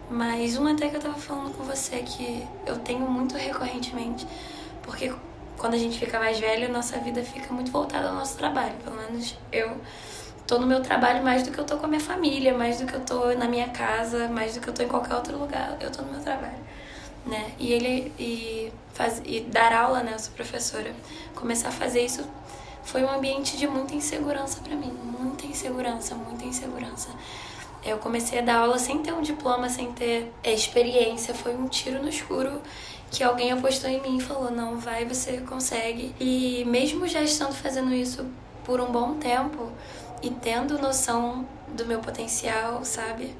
Mas 0.09 0.57
uma 0.57 0.73
até 0.73 0.89
que 0.89 0.95
eu 0.95 0.99
tava 0.99 1.15
falando 1.15 1.55
com 1.55 1.63
você 1.63 1.97
que 1.99 2.45
eu 2.65 2.77
tenho 2.79 3.09
muito 3.09 3.35
recorrentemente. 3.35 4.27
Porque 4.83 5.11
quando 5.57 5.73
a 5.73 5.77
gente 5.77 5.97
fica 5.97 6.19
mais 6.19 6.39
velho, 6.39 6.71
nossa 6.71 6.97
vida 6.99 7.23
fica 7.23 7.53
muito 7.53 7.71
voltada 7.71 8.09
ao 8.09 8.15
nosso 8.15 8.37
trabalho. 8.37 8.73
Pelo 8.83 8.95
menos 8.95 9.37
eu 9.51 9.75
tô 10.45 10.59
no 10.59 10.67
meu 10.67 10.81
trabalho 10.81 11.23
mais 11.23 11.43
do 11.43 11.51
que 11.51 11.59
eu 11.59 11.65
tô 11.65 11.77
com 11.77 11.85
a 11.85 11.89
minha 11.89 12.01
família, 12.01 12.55
mais 12.55 12.79
do 12.79 12.85
que 12.85 12.93
eu 12.93 13.01
tô 13.01 13.33
na 13.33 13.47
minha 13.47 13.69
casa, 13.69 14.27
mais 14.27 14.55
do 14.55 14.61
que 14.61 14.67
eu 14.67 14.73
tô 14.73 14.83
em 14.83 14.87
qualquer 14.87 15.15
outro 15.15 15.37
lugar. 15.37 15.77
Eu 15.79 15.91
tô 15.91 16.01
no 16.03 16.11
meu 16.11 16.21
trabalho 16.21 16.61
né? 17.25 17.51
E 17.59 17.71
ele 17.71 18.11
e 18.17 18.71
faz 18.93 19.21
e 19.25 19.41
dar 19.41 19.73
aula, 19.73 20.03
né? 20.03 20.13
Eu 20.13 20.19
sou 20.19 20.33
professora. 20.33 20.93
Começar 21.35 21.69
a 21.69 21.71
fazer 21.71 22.01
isso 22.01 22.23
foi 22.83 23.03
um 23.03 23.11
ambiente 23.11 23.57
de 23.57 23.67
muita 23.67 23.95
insegurança 23.95 24.59
para 24.61 24.75
mim, 24.75 24.91
muita 25.19 25.45
insegurança, 25.45 26.15
muita 26.15 26.45
insegurança. 26.45 27.09
Eu 27.83 27.97
comecei 27.97 28.39
a 28.39 28.41
dar 28.41 28.57
aula 28.57 28.77
sem 28.77 28.99
ter 28.99 29.13
um 29.13 29.21
diploma, 29.21 29.67
sem 29.69 29.91
ter 29.91 30.31
é, 30.43 30.53
experiência, 30.53 31.33
foi 31.33 31.55
um 31.55 31.67
tiro 31.67 32.01
no 32.01 32.09
escuro 32.09 32.61
que 33.09 33.23
alguém 33.23 33.51
apostou 33.51 33.89
em 33.89 34.01
mim 34.01 34.17
e 34.17 34.21
falou: 34.21 34.51
"Não, 34.51 34.77
vai, 34.77 35.05
você 35.05 35.37
consegue". 35.41 36.13
E 36.19 36.63
mesmo 36.65 37.07
já 37.07 37.21
estando 37.21 37.53
fazendo 37.53 37.93
isso 37.93 38.25
por 38.63 38.79
um 38.79 38.91
bom 38.91 39.15
tempo, 39.15 39.71
e 40.21 40.29
tendo 40.29 40.77
noção 40.77 41.45
do 41.75 41.85
meu 41.85 41.99
potencial, 41.99 42.85
sabe? 42.85 43.35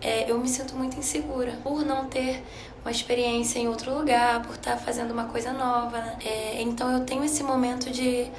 É, 0.00 0.30
eu 0.30 0.38
me 0.38 0.48
sinto 0.48 0.74
muito 0.76 0.98
insegura 0.98 1.52
por 1.62 1.84
não 1.84 2.06
ter 2.06 2.42
uma 2.82 2.90
experiência 2.90 3.58
em 3.58 3.68
outro 3.68 3.94
lugar, 3.96 4.42
por 4.42 4.56
estar 4.56 4.76
fazendo 4.76 5.12
uma 5.12 5.24
coisa 5.24 5.52
nova. 5.52 5.98
Né? 5.98 6.18
É, 6.24 6.62
então 6.62 6.92
eu 6.92 7.04
tenho 7.04 7.24
esse 7.24 7.42
momento 7.42 7.90
de 7.90 8.30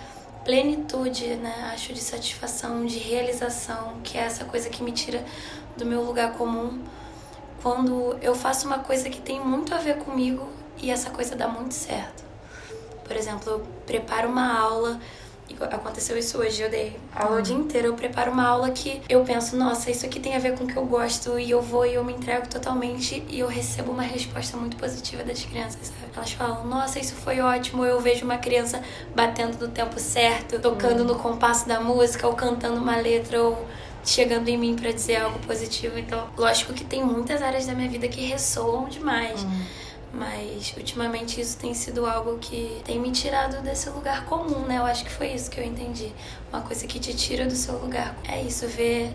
plenitude, 0.45 1.35
né? 1.35 1.71
Acho 1.73 1.91
de 1.91 1.99
satisfação, 1.99 2.85
de 2.85 2.99
realização, 2.99 3.95
que 4.03 4.17
é 4.17 4.21
essa 4.21 4.45
coisa 4.45 4.69
que 4.69 4.83
me 4.83 4.91
tira 4.91 5.25
do 5.75 5.85
meu 5.85 6.03
lugar 6.03 6.33
comum. 6.33 6.81
Quando 7.61 8.15
eu 8.21 8.35
faço 8.35 8.67
uma 8.67 8.79
coisa 8.79 9.09
que 9.09 9.19
tem 9.19 9.39
muito 9.43 9.73
a 9.73 9.79
ver 9.79 9.97
comigo 9.97 10.47
e 10.77 10.91
essa 10.91 11.09
coisa 11.09 11.35
dá 11.35 11.47
muito 11.47 11.73
certo. 11.73 12.23
Por 13.03 13.15
exemplo, 13.15 13.51
eu 13.51 13.59
preparo 13.87 14.29
uma 14.29 14.57
aula 14.57 14.99
Aconteceu 15.71 16.17
isso 16.17 16.37
hoje, 16.37 16.61
eu 16.61 16.69
dei 16.69 16.97
aula 17.15 17.39
o 17.39 17.41
dia 17.41 17.55
inteiro. 17.55 17.87
Eu 17.87 17.93
preparo 17.93 18.31
uma 18.31 18.45
aula 18.45 18.71
que 18.71 19.01
eu 19.07 19.23
penso, 19.23 19.55
nossa, 19.55 19.89
isso 19.91 20.05
aqui 20.05 20.19
tem 20.19 20.35
a 20.35 20.39
ver 20.39 20.57
com 20.57 20.63
o 20.63 20.67
que 20.67 20.75
eu 20.75 20.85
gosto, 20.85 21.39
e 21.39 21.51
eu 21.51 21.61
vou 21.61 21.85
e 21.85 21.93
eu 21.93 22.03
me 22.03 22.13
entrego 22.13 22.47
totalmente, 22.47 23.23
e 23.29 23.39
eu 23.39 23.47
recebo 23.47 23.91
uma 23.91 24.03
resposta 24.03 24.57
muito 24.57 24.75
positiva 24.75 25.23
das 25.23 25.43
crianças, 25.43 25.87
sabe? 25.87 26.11
Elas 26.15 26.31
falam, 26.31 26.65
nossa, 26.65 26.99
isso 26.99 27.13
foi 27.15 27.39
ótimo. 27.39 27.85
Eu 27.85 27.99
vejo 27.99 28.25
uma 28.25 28.37
criança 28.37 28.81
batendo 29.15 29.57
no 29.59 29.71
tempo 29.71 29.99
certo, 29.99 30.59
tocando 30.59 31.03
no 31.03 31.15
compasso 31.15 31.67
da 31.67 31.79
música, 31.79 32.27
ou 32.27 32.33
cantando 32.33 32.77
uma 32.81 32.95
letra, 32.95 33.41
ou 33.41 33.65
chegando 34.03 34.49
em 34.49 34.57
mim 34.57 34.75
para 34.75 34.91
dizer 34.91 35.17
algo 35.17 35.39
positivo. 35.39 35.97
Então, 35.97 36.27
lógico 36.37 36.73
que 36.73 36.83
tem 36.83 37.03
muitas 37.03 37.41
áreas 37.41 37.65
da 37.65 37.73
minha 37.73 37.89
vida 37.89 38.07
que 38.07 38.21
ressoam 38.25 38.85
demais. 38.89 39.43
Uhum 39.43 39.84
mas 40.15 40.73
ultimamente 40.77 41.41
isso 41.41 41.57
tem 41.57 41.73
sido 41.73 42.05
algo 42.05 42.37
que 42.37 42.81
tem 42.85 42.99
me 42.99 43.11
tirado 43.11 43.61
desse 43.61 43.89
lugar 43.89 44.25
comum, 44.25 44.59
né? 44.59 44.77
Eu 44.77 44.85
acho 44.85 45.03
que 45.03 45.11
foi 45.11 45.27
isso 45.27 45.51
que 45.51 45.59
eu 45.59 45.65
entendi. 45.65 46.11
Uma 46.51 46.61
coisa 46.61 46.87
que 46.87 46.99
te 46.99 47.13
tira 47.13 47.45
do 47.45 47.55
seu 47.55 47.77
lugar. 47.77 48.15
É 48.27 48.41
isso, 48.41 48.65
ver, 48.67 49.11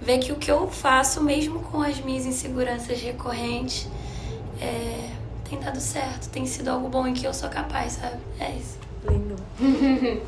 ver 0.00 0.18
que 0.18 0.30
o 0.30 0.36
que 0.36 0.50
eu 0.50 0.68
faço, 0.68 1.22
mesmo 1.22 1.60
com 1.60 1.80
as 1.80 1.98
minhas 2.00 2.26
inseguranças 2.26 3.00
recorrentes, 3.00 3.88
é, 4.60 5.10
tem 5.48 5.58
dado 5.58 5.80
certo, 5.80 6.28
tem 6.28 6.44
sido 6.44 6.68
algo 6.68 6.88
bom 6.88 7.06
em 7.06 7.14
que 7.14 7.26
eu 7.26 7.32
sou 7.32 7.48
capaz, 7.48 7.92
sabe? 7.92 8.18
É 8.38 8.50
isso. 8.50 8.78
Lindo. 9.08 9.36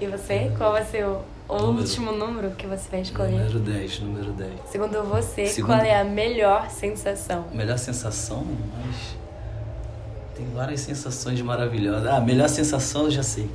e 0.00 0.06
você? 0.06 0.50
Qual 0.56 0.72
vai 0.72 0.84
ser 0.84 1.04
o 1.04 1.22
número, 1.48 1.78
último 1.78 2.12
número 2.12 2.50
que 2.52 2.66
você 2.66 2.88
vai 2.90 3.02
escolher? 3.02 3.32
Número 3.32 3.58
10, 3.58 4.00
número 4.00 4.32
10. 4.32 4.52
Segundo 4.70 5.02
você, 5.04 5.46
Segundo... 5.46 5.76
qual 5.76 5.84
é 5.84 6.00
a 6.00 6.04
melhor 6.04 6.70
sensação? 6.70 7.44
Melhor 7.52 7.78
sensação? 7.78 8.42
Mas 8.44 9.25
tem 10.36 10.46
várias 10.54 10.80
sensações 10.80 11.40
maravilhosas. 11.40 12.06
Ah, 12.06 12.18
a 12.18 12.20
melhor 12.20 12.48
sensação 12.48 13.04
eu 13.04 13.10
já 13.10 13.22
sei. 13.22 13.48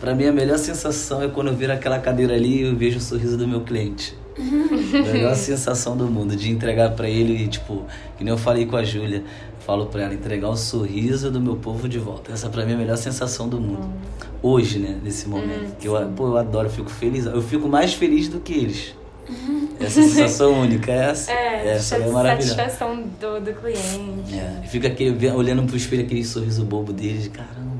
Para 0.00 0.14
mim, 0.14 0.26
a 0.26 0.32
melhor 0.32 0.58
sensação 0.58 1.22
é 1.22 1.28
quando 1.28 1.48
eu 1.48 1.54
viro 1.54 1.72
aquela 1.72 1.98
cadeira 1.98 2.34
ali 2.34 2.60
e 2.60 2.62
eu 2.62 2.74
vejo 2.74 2.98
o 2.98 3.00
sorriso 3.00 3.36
do 3.36 3.46
meu 3.46 3.60
cliente. 3.60 4.16
a 4.36 4.42
melhor 5.12 5.34
sensação 5.36 5.96
do 5.96 6.06
mundo, 6.06 6.34
de 6.34 6.50
entregar 6.50 6.92
para 6.92 7.08
ele, 7.08 7.46
tipo, 7.46 7.84
que 8.16 8.24
nem 8.24 8.32
eu 8.32 8.38
falei 8.38 8.64
com 8.64 8.76
a 8.76 8.82
Júlia, 8.82 9.22
falo 9.60 9.86
para 9.86 10.02
ela, 10.02 10.14
entregar 10.14 10.48
o 10.48 10.56
sorriso 10.56 11.30
do 11.30 11.40
meu 11.40 11.56
povo 11.56 11.88
de 11.88 11.98
volta. 11.98 12.32
Essa 12.32 12.48
para 12.48 12.64
mim 12.64 12.72
é 12.72 12.74
a 12.74 12.78
melhor 12.78 12.96
sensação 12.96 13.48
do 13.48 13.60
mundo. 13.60 13.84
Hum. 13.84 14.28
Hoje, 14.42 14.78
né, 14.78 14.98
nesse 15.02 15.28
momento. 15.28 15.72
Hum, 15.72 15.76
que 15.78 15.86
eu, 15.86 15.94
pô, 16.16 16.28
eu 16.28 16.36
adoro, 16.38 16.66
eu 16.66 16.72
fico 16.72 16.90
feliz. 16.90 17.26
Eu 17.26 17.42
fico 17.42 17.68
mais 17.68 17.92
feliz 17.94 18.28
do 18.28 18.40
que 18.40 18.54
eles. 18.54 18.94
Essa 19.80 20.02
sensação 20.02 20.60
única, 20.60 20.92
essa, 20.92 21.32
é, 21.32 21.68
essa 21.68 21.96
é 21.96 22.08
maravilhosa. 22.08 22.54
satisfação 22.54 23.02
do, 23.20 23.40
do 23.40 23.52
cliente. 23.54 24.34
É, 24.34 24.66
fica 24.66 24.88
aquele, 24.88 25.30
olhando 25.30 25.64
pro 25.64 25.76
espelho 25.76 26.04
aquele 26.04 26.24
sorriso 26.24 26.64
bobo 26.64 26.92
dele, 26.92 27.18
de 27.18 27.30
caramba, 27.30 27.76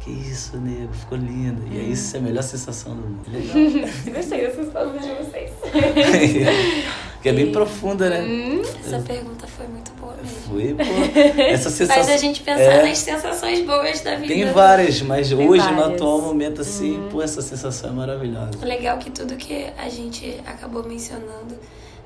que 0.00 0.10
isso, 0.10 0.56
nego, 0.58 0.92
ficou 0.92 1.18
lindo. 1.18 1.62
E 1.72 1.78
é 1.78 1.82
isso, 1.82 2.16
é 2.16 2.18
a 2.18 2.22
melhor 2.22 2.42
sensação 2.42 2.94
do 2.94 3.02
mundo. 3.02 3.30
Legal. 3.30 3.88
Gostei 4.14 4.46
das 4.46 4.56
respostas 4.56 5.02
de 5.02 5.08
vocês. 5.14 5.50
que 7.22 7.28
é 7.28 7.32
bem 7.32 7.52
profunda, 7.52 8.08
né? 8.08 8.22
Hum, 8.22 8.62
essa 8.62 8.98
pergunta 9.00 9.46
foi 9.46 9.66
muito 9.66 9.92
boa 9.92 10.16
mesmo. 10.16 10.38
Foi, 10.48 10.74
pô. 10.74 10.82
Essa 11.42 11.68
sensação. 11.68 12.04
Faz 12.04 12.08
a 12.08 12.16
gente 12.16 12.42
pensar 12.42 12.62
é... 12.62 12.88
nas 12.88 12.98
sensações 12.98 13.60
boas 13.64 14.00
da 14.00 14.16
vida. 14.16 14.32
Tem 14.32 14.50
várias, 14.52 15.02
mas 15.02 15.28
Tem 15.28 15.48
hoje, 15.48 15.62
várias. 15.62 15.88
no 15.88 15.94
atual 15.94 16.20
momento, 16.22 16.62
assim, 16.62 16.98
hum. 16.98 17.08
pô, 17.10 17.20
essa 17.20 17.42
sensação 17.42 17.90
é 17.90 17.92
maravilhosa. 17.92 18.52
Legal 18.62 18.98
que 18.98 19.10
tudo 19.10 19.36
que 19.36 19.66
a 19.76 19.88
gente 19.88 20.40
acabou 20.46 20.82
mencionando, 20.82 21.58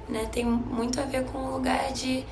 né, 0.08 0.26
tem 0.32 0.44
muito 0.44 1.00
a 1.00 1.04
ver 1.04 1.24
com 1.24 1.38
o 1.38 1.52
lugar 1.52 1.92
de 1.92 2.24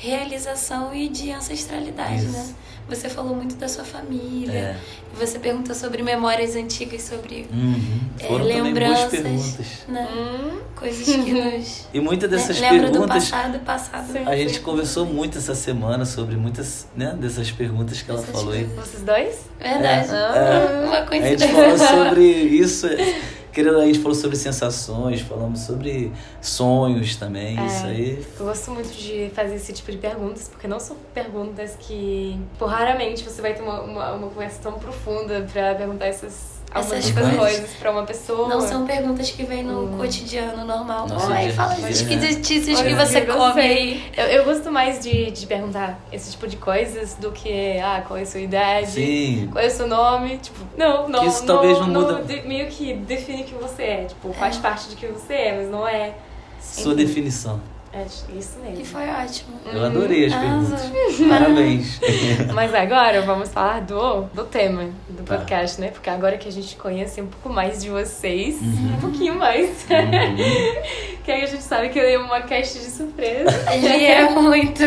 realização 0.00 0.94
e 0.94 1.08
de 1.08 1.30
ancestralidade, 1.30 2.24
Isso. 2.24 2.32
né? 2.32 2.54
Você 2.88 3.08
falou 3.08 3.36
muito 3.36 3.54
da 3.54 3.68
sua 3.68 3.84
família. 3.84 4.52
É. 4.52 4.76
Você 5.14 5.38
perguntou 5.38 5.74
sobre 5.74 6.02
memórias 6.02 6.56
antigas, 6.56 7.02
sobre 7.02 7.46
uhum. 7.52 8.00
é, 8.18 8.32
lembranças, 8.42 9.84
né? 9.86 10.08
Hum. 10.12 10.58
Coisas 10.74 11.04
que 11.04 11.30
nos. 11.32 11.86
E 11.92 12.00
muitas 12.00 12.28
dessas 12.28 12.58
né? 12.58 12.70
perguntas. 12.70 13.00
do 13.00 13.06
passado, 13.06 13.58
passado. 13.60 14.16
A 14.26 14.34
gente 14.34 14.60
conversou 14.60 15.04
muito 15.06 15.38
essa 15.38 15.54
semana 15.54 16.04
sobre 16.04 16.34
muitas 16.34 16.88
né, 16.96 17.14
dessas 17.20 17.52
perguntas 17.52 18.02
que 18.02 18.10
ela 18.10 18.20
Essas 18.20 18.32
falou. 18.32 18.52
Vocês 18.52 19.02
dois? 19.04 19.38
Verdade. 19.58 20.10
É, 20.10 20.16
ah, 20.16 20.84
uma 20.86 21.06
coincidência. 21.06 21.46
A 21.46 21.76
gente 21.76 21.78
falou 21.78 22.06
sobre 22.06 22.24
isso. 22.24 22.88
Querendo, 23.52 23.78
a 23.78 23.86
gente 23.86 23.98
falou 23.98 24.14
sobre 24.14 24.36
sensações, 24.36 25.20
falamos 25.20 25.60
sobre 25.60 26.12
sonhos 26.40 27.16
também, 27.16 27.58
é, 27.58 27.66
isso 27.66 27.86
aí. 27.86 28.26
Eu 28.38 28.46
gosto 28.46 28.70
muito 28.70 28.90
de 28.90 29.30
fazer 29.34 29.56
esse 29.56 29.72
tipo 29.72 29.90
de 29.90 29.98
perguntas, 29.98 30.48
porque 30.48 30.68
não 30.68 30.78
são 30.78 30.96
perguntas 31.12 31.76
que, 31.78 32.38
por 32.58 32.68
raramente, 32.68 33.24
você 33.24 33.42
vai 33.42 33.54
ter 33.54 33.62
uma, 33.62 33.80
uma, 33.80 34.12
uma 34.12 34.28
conversa 34.28 34.60
tão 34.62 34.78
profunda 34.78 35.46
para 35.52 35.74
perguntar 35.74 36.06
essas 36.06 36.59
essas 36.72 37.10
coisas, 37.10 37.36
coisas 37.36 37.70
para 37.78 37.90
uma 37.90 38.04
pessoa. 38.04 38.48
Não 38.48 38.60
são 38.60 38.86
perguntas 38.86 39.30
que 39.30 39.42
vêm 39.42 39.64
no 39.64 39.86
hum. 39.86 39.98
cotidiano 39.98 40.64
normal. 40.64 41.08
Nossa, 41.08 41.32
Oi, 41.32 41.50
fala 41.50 41.72
as 41.72 42.00
esquisitícias 42.00 42.80
que 42.80 42.94
você 42.94 43.22
come 43.22 43.60
aí. 43.60 44.12
Eu, 44.16 44.26
eu 44.26 44.44
gosto 44.44 44.70
mais 44.70 45.00
de, 45.00 45.30
de 45.32 45.46
perguntar 45.46 45.98
esse 46.12 46.30
tipo 46.30 46.46
de 46.46 46.56
coisas 46.56 47.14
do 47.14 47.32
que, 47.32 47.78
ah, 47.80 48.04
qual 48.06 48.18
é 48.18 48.22
a 48.22 48.26
sua 48.26 48.40
idade, 48.40 48.90
Sim. 48.92 49.48
qual 49.50 49.64
é 49.64 49.66
o 49.66 49.70
seu 49.70 49.88
nome. 49.88 50.38
Tipo, 50.38 50.64
não, 50.76 51.08
não. 51.08 51.20
Que 51.20 51.26
isso 51.26 51.40
não, 51.40 51.46
talvez 51.46 51.78
não, 51.80 51.86
não 51.88 52.00
muda. 52.02 52.22
De, 52.22 52.42
meio 52.42 52.68
que 52.68 52.94
define 52.94 53.42
o 53.42 53.44
que 53.44 53.54
você 53.54 53.82
é. 53.82 54.04
Tipo, 54.04 54.32
faz 54.32 54.56
é. 54.56 54.60
parte 54.60 54.88
de 54.88 54.96
que 54.96 55.06
você 55.08 55.34
é, 55.34 55.56
mas 55.56 55.70
não 55.70 55.86
é. 55.86 56.14
Sua 56.60 56.92
Enfim. 56.92 57.04
definição. 57.04 57.60
É 57.92 58.04
isso 58.04 58.60
mesmo. 58.60 58.80
E 58.80 58.84
foi 58.84 59.08
ótimo. 59.08 59.58
Eu 59.66 59.84
adorei 59.84 60.26
as 60.26 60.32
perguntas. 60.32 60.90
Parabéns. 61.28 62.00
Mas 62.54 62.72
agora 62.72 63.20
vamos 63.22 63.48
falar 63.48 63.80
do, 63.80 64.22
do 64.32 64.44
tema 64.44 64.90
do 65.20 65.26
tá. 65.26 65.36
podcast, 65.36 65.80
né? 65.80 65.88
Porque 65.88 66.10
agora 66.10 66.38
que 66.38 66.48
a 66.48 66.52
gente 66.52 66.76
conhece 66.76 67.20
um 67.20 67.26
pouco 67.26 67.48
mais 67.48 67.82
de 67.82 67.90
vocês, 67.90 68.60
uhum. 68.60 68.94
um 68.96 69.00
pouquinho 69.00 69.34
mais, 69.36 69.68
uhum. 69.84 71.20
que 71.24 71.30
aí 71.30 71.42
a 71.42 71.46
gente 71.46 71.62
sabe 71.62 71.90
que 71.90 71.98
eu 71.98 72.04
dei 72.04 72.16
uma 72.16 72.40
caixa 72.42 72.78
de 72.78 72.86
surpresa. 72.86 73.50
Ele 73.72 74.04
é 74.04 74.30
muito. 74.30 74.82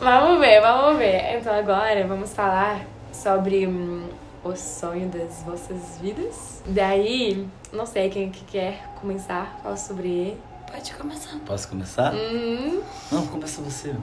vamos 0.00 0.40
ver, 0.40 0.60
vamos 0.60 0.98
ver. 0.98 1.38
Então 1.38 1.54
agora 1.54 2.06
vamos 2.06 2.32
falar 2.32 2.84
sobre 3.12 3.66
hum, 3.66 4.08
o 4.44 4.54
sonho 4.54 5.08
das 5.08 5.42
vossas 5.42 5.98
vidas. 6.00 6.62
Daí, 6.66 7.46
não 7.72 7.86
sei 7.86 8.08
quem 8.10 8.30
que 8.30 8.44
quer 8.44 8.88
começar, 9.00 9.58
falar 9.62 9.76
sobre 9.76 10.08
ele. 10.08 10.40
Pode 10.70 10.92
começar. 10.94 11.38
Posso 11.46 11.68
começar? 11.68 12.12
Uhum. 12.12 12.82
Não, 13.10 13.26
começa 13.26 13.62
você, 13.62 13.94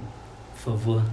por 0.56 0.72
favor. 0.72 1.04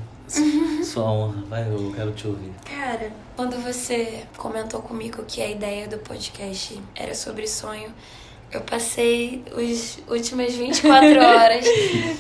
Sua 0.85 1.05
honra, 1.05 1.43
vai, 1.49 1.69
eu 1.69 1.93
quero 1.95 2.13
te 2.13 2.27
ouvir. 2.27 2.53
Cara, 2.65 3.13
quando 3.37 3.57
você 3.63 4.25
comentou 4.37 4.81
comigo 4.81 5.25
que 5.27 5.43
a 5.43 5.49
ideia 5.49 5.89
do 5.89 5.99
podcast 5.99 6.81
era 6.95 7.15
sobre 7.15 7.47
sonho, 7.47 7.93
eu 8.53 8.61
passei 8.63 9.45
as 9.57 9.99
últimas 10.09 10.55
24 10.55 11.09
horas 11.23 11.65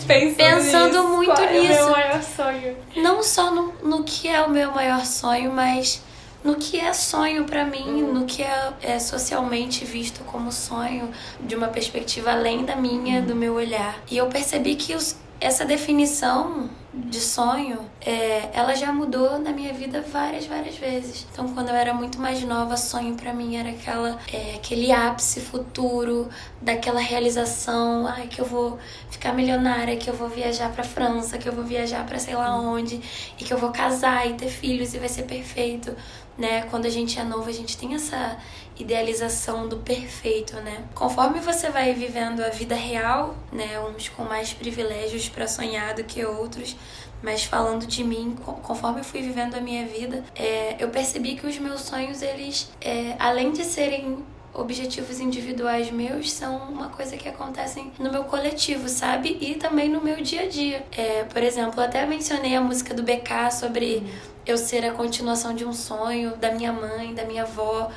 pensando, 0.07 0.37
pensando 0.37 0.99
nisso. 0.99 1.09
muito 1.09 1.35
Qual 1.35 1.53
nisso. 1.53 1.73
É 1.73 1.83
o 1.83 1.87
meu 1.87 1.90
maior 1.90 2.23
sonho. 2.23 2.77
Não 2.96 3.23
só 3.23 3.51
no, 3.51 3.73
no 3.83 4.05
que 4.05 4.29
é 4.29 4.40
o 4.42 4.51
meu 4.51 4.70
maior 4.70 5.05
sonho, 5.05 5.53
mas 5.53 6.03
no 6.42 6.55
que 6.55 6.79
é 6.79 6.92
sonho 6.92 7.44
para 7.44 7.64
mim, 7.64 8.03
uhum. 8.03 8.14
no 8.14 8.27
que 8.27 8.42
é, 8.42 8.73
é, 8.81 8.99
socialmente 8.99 9.85
visto 9.85 10.25
como 10.25 10.51
sonho, 10.51 11.11
de 11.40 11.55
uma 11.55 11.68
perspectiva 11.68 12.33
além 12.33 12.64
da 12.64 12.77
minha, 12.77 13.20
uhum. 13.20 13.27
do 13.27 13.35
meu 13.35 13.55
olhar. 13.55 14.01
E 14.11 14.16
eu 14.16 14.27
percebi 14.27 14.75
que 14.75 14.94
os, 14.94 15.16
essa 15.40 15.64
definição 15.64 16.68
de 16.92 17.20
sonho, 17.20 17.79
é, 18.05 18.50
ela 18.53 18.74
já 18.74 18.92
mudou 18.92 19.38
na 19.38 19.53
minha 19.53 19.72
vida 19.72 20.03
várias, 20.03 20.44
várias 20.46 20.76
vezes. 20.76 21.26
Então, 21.33 21.48
quando 21.55 21.68
eu 21.68 21.74
era 21.74 21.94
muito 21.94 22.20
mais 22.20 22.42
nova, 22.42 22.76
sonho 22.76 23.14
para 23.14 23.33
mim 23.33 23.57
era 23.57 23.70
aquela, 23.70 24.18
é, 24.33 24.57
aquele 24.57 24.90
ápice 24.92 25.40
futuro, 25.40 26.29
daquela 26.61 27.00
realização, 27.00 28.07
ai, 28.07 28.26
que 28.26 28.40
eu 28.40 28.44
vou 28.44 28.79
ficar 29.09 29.33
milionária, 29.33 29.96
que 29.96 30.11
eu 30.11 30.14
vou 30.14 30.29
viajar 30.29 30.70
para 30.72 30.85
França, 30.85 31.38
que 31.38 31.48
eu 31.48 31.53
vou 31.53 31.64
viajar 31.64 32.05
para 32.05 32.18
sei 32.18 32.35
lá 32.35 32.61
onde, 32.61 33.00
e 33.38 33.44
que 33.44 33.53
eu 33.53 33.59
vou 33.59 33.70
casar 33.70 34.29
e 34.29 34.35
ter 34.35 34.48
filhos 34.48 34.92
e 34.94 34.98
vai 34.98 35.09
ser 35.09 35.22
perfeito 35.22 35.94
né? 36.40 36.62
Quando 36.70 36.87
a 36.87 36.90
gente 36.90 37.18
é 37.18 37.22
novo, 37.22 37.48
a 37.48 37.53
gente 37.53 37.76
tem 37.76 37.94
essa 37.94 38.38
idealização 38.83 39.69
do 39.69 39.79
perfeito, 39.79 40.57
né? 40.57 40.85
Conforme 40.95 41.40
você 41.40 41.71
vai 41.71 41.93
vivendo 41.93 42.40
a 42.40 42.49
vida 42.49 42.75
real, 42.75 43.35
né, 43.53 43.81
uns 43.81 44.09
com 44.09 44.25
mais 44.25 44.53
privilégios 44.53 45.29
para 45.29 45.47
sonhar 45.47 45.95
do 45.95 46.05
que 46.05 46.25
outros, 46.25 46.77
mas 47.23 47.45
falando 47.45 47.87
de 47.87 48.03
mim, 48.03 48.37
conforme 48.62 49.01
eu 49.01 49.05
fui 49.05 49.21
vivendo 49.21 49.55
a 49.55 49.61
minha 49.61 49.87
vida, 49.87 50.25
é, 50.35 50.77
eu 50.79 50.88
percebi 50.88 51.37
que 51.37 51.47
os 51.47 51.59
meus 51.59 51.83
sonhos, 51.83 52.23
eles, 52.23 52.71
é, 52.81 53.14
além 53.19 53.53
de 53.53 53.64
serem 53.64 54.25
objetivos 54.53 55.21
individuais 55.21 55.90
meus 55.90 56.33
são 56.33 56.57
uma 56.69 56.88
coisa 56.88 57.16
que 57.16 57.29
acontecem 57.29 57.93
no 57.99 58.11
meu 58.11 58.25
coletivo, 58.25 58.88
sabe? 58.88 59.38
E 59.40 59.55
também 59.55 59.88
no 59.88 60.01
meu 60.01 60.21
dia 60.23 60.43
a 60.43 60.49
dia. 60.49 60.85
É, 60.97 61.25
por 61.25 61.43
exemplo, 61.43 61.81
até 61.81 62.05
mencionei 62.05 62.55
a 62.57 62.61
música 62.61 62.93
do 62.93 63.03
BK 63.03 63.51
sobre 63.53 64.03
eu 64.45 64.57
ser 64.57 64.85
a 64.85 64.93
continuação 64.93 65.55
de 65.55 65.64
um 65.64 65.73
sonho 65.73 66.37
da 66.37 66.51
minha 66.51 66.73
mãe, 66.73 67.14
da 67.14 67.25
minha 67.25 67.43
avó. 67.43 67.90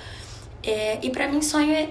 É, 0.63 0.99
e 1.02 1.10
para 1.10 1.28
mim, 1.28 1.41
sonho 1.41 1.73
é, 1.73 1.89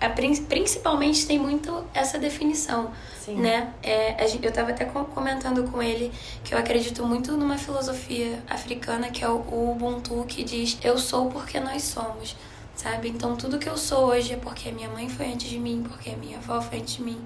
é, 0.00 0.08
principalmente 0.08 1.26
tem 1.26 1.38
muito 1.38 1.84
essa 1.94 2.18
definição. 2.18 2.92
Sim. 3.18 3.36
Né? 3.36 3.72
É, 3.82 4.22
eu 4.22 4.50
estava 4.50 4.70
até 4.70 4.84
comentando 4.84 5.70
com 5.70 5.82
ele 5.82 6.12
que 6.42 6.54
eu 6.54 6.58
acredito 6.58 7.06
muito 7.06 7.32
numa 7.32 7.56
filosofia 7.56 8.42
africana 8.48 9.08
que 9.08 9.24
é 9.24 9.28
o 9.28 9.70
Ubuntu, 9.70 10.24
que 10.28 10.44
diz: 10.44 10.76
Eu 10.84 10.98
sou 10.98 11.30
porque 11.30 11.58
nós 11.58 11.82
somos 11.84 12.36
sabe? 12.74 13.08
Então 13.08 13.36
tudo 13.36 13.58
que 13.58 13.68
eu 13.68 13.76
sou 13.76 14.06
hoje 14.06 14.32
é 14.32 14.36
porque 14.36 14.68
a 14.68 14.72
minha 14.72 14.88
mãe 14.88 15.08
foi 15.08 15.26
antes 15.26 15.48
de 15.48 15.58
mim, 15.58 15.84
porque 15.88 16.10
a 16.10 16.16
minha 16.16 16.38
avó 16.38 16.60
foi 16.60 16.78
antes 16.78 16.96
de 16.96 17.02
mim, 17.02 17.18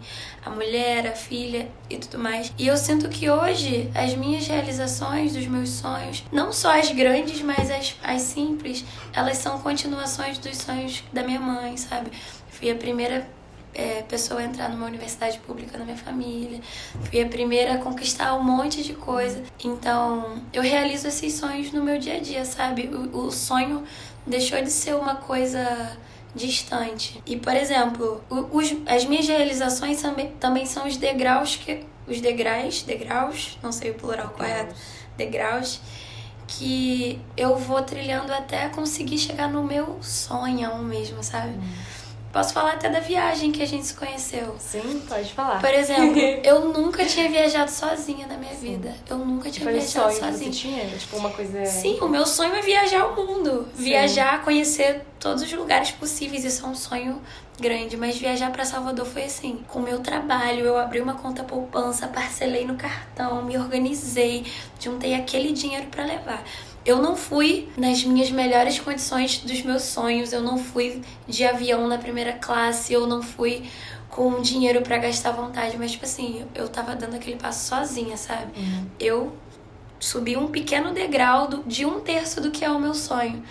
a 0.45 0.51
mulher, 0.51 1.07
a 1.07 1.13
filha 1.13 1.69
e 1.89 1.97
tudo 1.97 2.19
mais. 2.19 2.53
E 2.59 2.67
eu 2.67 2.77
sinto 2.77 3.09
que 3.09 3.31
hoje 3.31 3.91
as 3.95 4.15
minhas 4.15 4.47
realizações 4.47 5.33
dos 5.33 5.47
meus 5.47 5.71
sonhos, 5.71 6.25
não 6.33 6.53
só 6.53 6.79
as 6.79 6.91
grandes, 6.91 7.41
mas 7.43 7.71
as, 7.71 7.97
as 8.03 8.23
simples, 8.23 8.85
elas 9.13 9.39
são 9.39 9.59
continuações 9.61 10.39
dos 10.39 10.57
sonhos 10.59 11.03
da 11.13 11.23
minha 11.23 11.41
mãe, 11.41 11.77
sabe? 11.77 12.11
Fui 12.51 12.71
a 12.71 12.75
primeira 12.75 13.29
é, 13.75 14.03
pessoa 14.03 14.41
a 14.41 14.45
entrar 14.45 14.69
numa 14.69 14.87
universidade 14.87 15.39
pública 15.39 15.79
na 15.79 15.85
minha 15.85 15.97
família. 15.97 16.61
Fui 17.05 17.23
a 17.23 17.29
primeira 17.29 17.75
a 17.75 17.79
conquistar 17.79 18.35
um 18.35 18.43
monte 18.43 18.83
de 18.83 18.95
coisa. 18.95 19.43
Então, 19.65 20.43
eu 20.53 20.63
realizo 20.63 21.07
esses 21.07 21.35
sonhos 21.35 21.71
no 21.73 21.83
meu 21.83 21.99
dia 21.99 22.17
a 22.17 22.21
dia, 22.21 22.45
sabe? 22.45 22.89
O, 22.89 23.27
o 23.27 23.31
sonho 23.31 23.85
deixou 24.29 24.63
de 24.63 24.71
ser 24.71 24.95
uma 24.95 25.17
coisa 25.17 25.97
distante. 26.35 27.23
E, 27.27 27.37
por 27.37 27.55
exemplo, 27.55 28.23
os, 28.31 28.77
as 28.87 29.05
minhas 29.05 29.27
realizações 29.27 30.01
também, 30.01 30.33
também 30.33 30.67
são 30.67 30.87
os 30.87 30.97
degraus 30.97 31.57
que. 31.57 31.85
Os 32.07 32.23
degraus, 32.23 32.81
degraus, 32.81 33.59
não 33.63 33.71
sei 33.71 33.91
o 33.91 33.95
plural 33.95 34.31
correto, 34.31 34.75
degraus, 35.15 35.79
que 36.47 37.21
eu 37.37 37.55
vou 37.59 37.83
trilhando 37.83 38.33
até 38.33 38.71
conseguir 38.71 39.19
chegar 39.19 39.47
no 39.47 39.63
meu 39.63 39.99
sonho 40.01 40.79
mesmo, 40.79 41.23
sabe? 41.23 41.51
Hum. 41.51 41.73
Posso 42.33 42.53
falar 42.53 42.73
até 42.73 42.91
da 42.91 43.01
viagem 43.01 43.51
que 43.51 43.63
a 43.63 43.67
gente 43.67 43.87
se 43.87 43.95
conheceu. 43.95 44.55
Sim, 44.59 45.03
pode 45.09 45.33
falar. 45.33 45.61
Por 45.61 45.73
exemplo, 45.73 46.19
eu 46.45 46.67
nunca 46.67 47.05
tinha 47.05 47.29
viajado 47.29 47.71
sozinha 47.71 48.27
na 48.27 48.37
minha 48.37 48.55
Sim. 48.55 48.73
vida. 48.73 48.95
Eu 49.09 49.19
nunca 49.19 49.51
tinha 49.51 49.65
Foi 49.65 49.73
viajado 49.73 50.13
sonho 50.13 50.33
sozinha. 50.33 50.53
Você 50.53 50.59
tinha, 50.59 50.99
tipo, 50.99 51.17
uma 51.17 51.31
coisa. 51.31 51.65
Sim, 51.65 51.99
o 52.01 52.09
meu 52.09 52.27
sonho 52.27 52.55
é 52.55 52.61
viajar 52.61 53.07
o 53.07 53.17
mundo. 53.17 53.67
Sim. 53.75 53.85
Viajar, 53.85 54.43
conhecer 54.45 55.03
todos 55.19 55.43
os 55.43 55.53
lugares 55.53 55.91
possíveis. 55.93 56.45
Isso 56.45 56.67
é 56.67 56.69
um 56.69 56.75
sonho 56.75 57.21
grande. 57.59 57.97
Mas 57.97 58.19
viajar 58.19 58.53
para 58.53 58.65
Salvador 58.65 59.07
foi 59.07 59.25
assim. 59.25 59.61
Com 59.67 59.79
o 59.79 59.83
meu 59.83 60.01
trabalho, 60.01 60.67
eu 60.67 60.77
abri 60.77 61.01
uma 61.01 61.15
conta 61.15 61.43
poupança, 61.43 62.07
parcelei 62.09 62.67
no 62.67 62.77
cartão, 62.77 63.43
me 63.43 63.57
organizei, 63.57 64.45
juntei 64.79 65.15
aquele 65.15 65.53
dinheiro 65.53 65.87
para 65.87 66.05
levar. 66.05 66.45
Eu 66.85 67.03
não 67.03 67.17
fui 67.17 67.69
nas 67.77 68.03
minhas 68.05 68.31
melhores 68.31 68.79
condições 68.79 69.39
dos 69.39 69.63
meus 69.63 69.83
sonhos, 69.83 70.33
eu 70.33 70.41
não 70.41 70.57
fui 70.57 71.03
de 71.27 71.45
avião 71.45 71.87
na 71.87 71.99
primeira 71.99 72.33
classe, 72.33 72.93
eu 72.93 73.07
não 73.07 73.23
fui 73.23 73.65
com 74.09 74.41
dinheiro 74.41 74.81
para 74.83 74.99
gastar 74.99 75.31
à 75.31 75.33
vontade, 75.33 75.77
mas 75.79 75.93
tipo 75.93 76.05
assim, 76.05 76.45
eu 76.55 76.69
tava 76.69 76.97
dando 76.97 77.15
aquele 77.17 77.37
passo 77.37 77.69
sozinha, 77.69 78.17
sabe? 78.17 78.59
Uhum. 78.59 78.87
Eu 78.99 79.33
subi 80.01 80.37
um 80.37 80.49
pequeno 80.49 80.93
degrau 80.93 81.47
do, 81.47 81.63
de 81.65 81.85
um 81.85 82.01
terço 82.01 82.41
do 82.41 82.51
que 82.51 82.65
é 82.65 82.71
o 82.71 82.79
meu 82.81 82.95
sonho. 82.95 83.43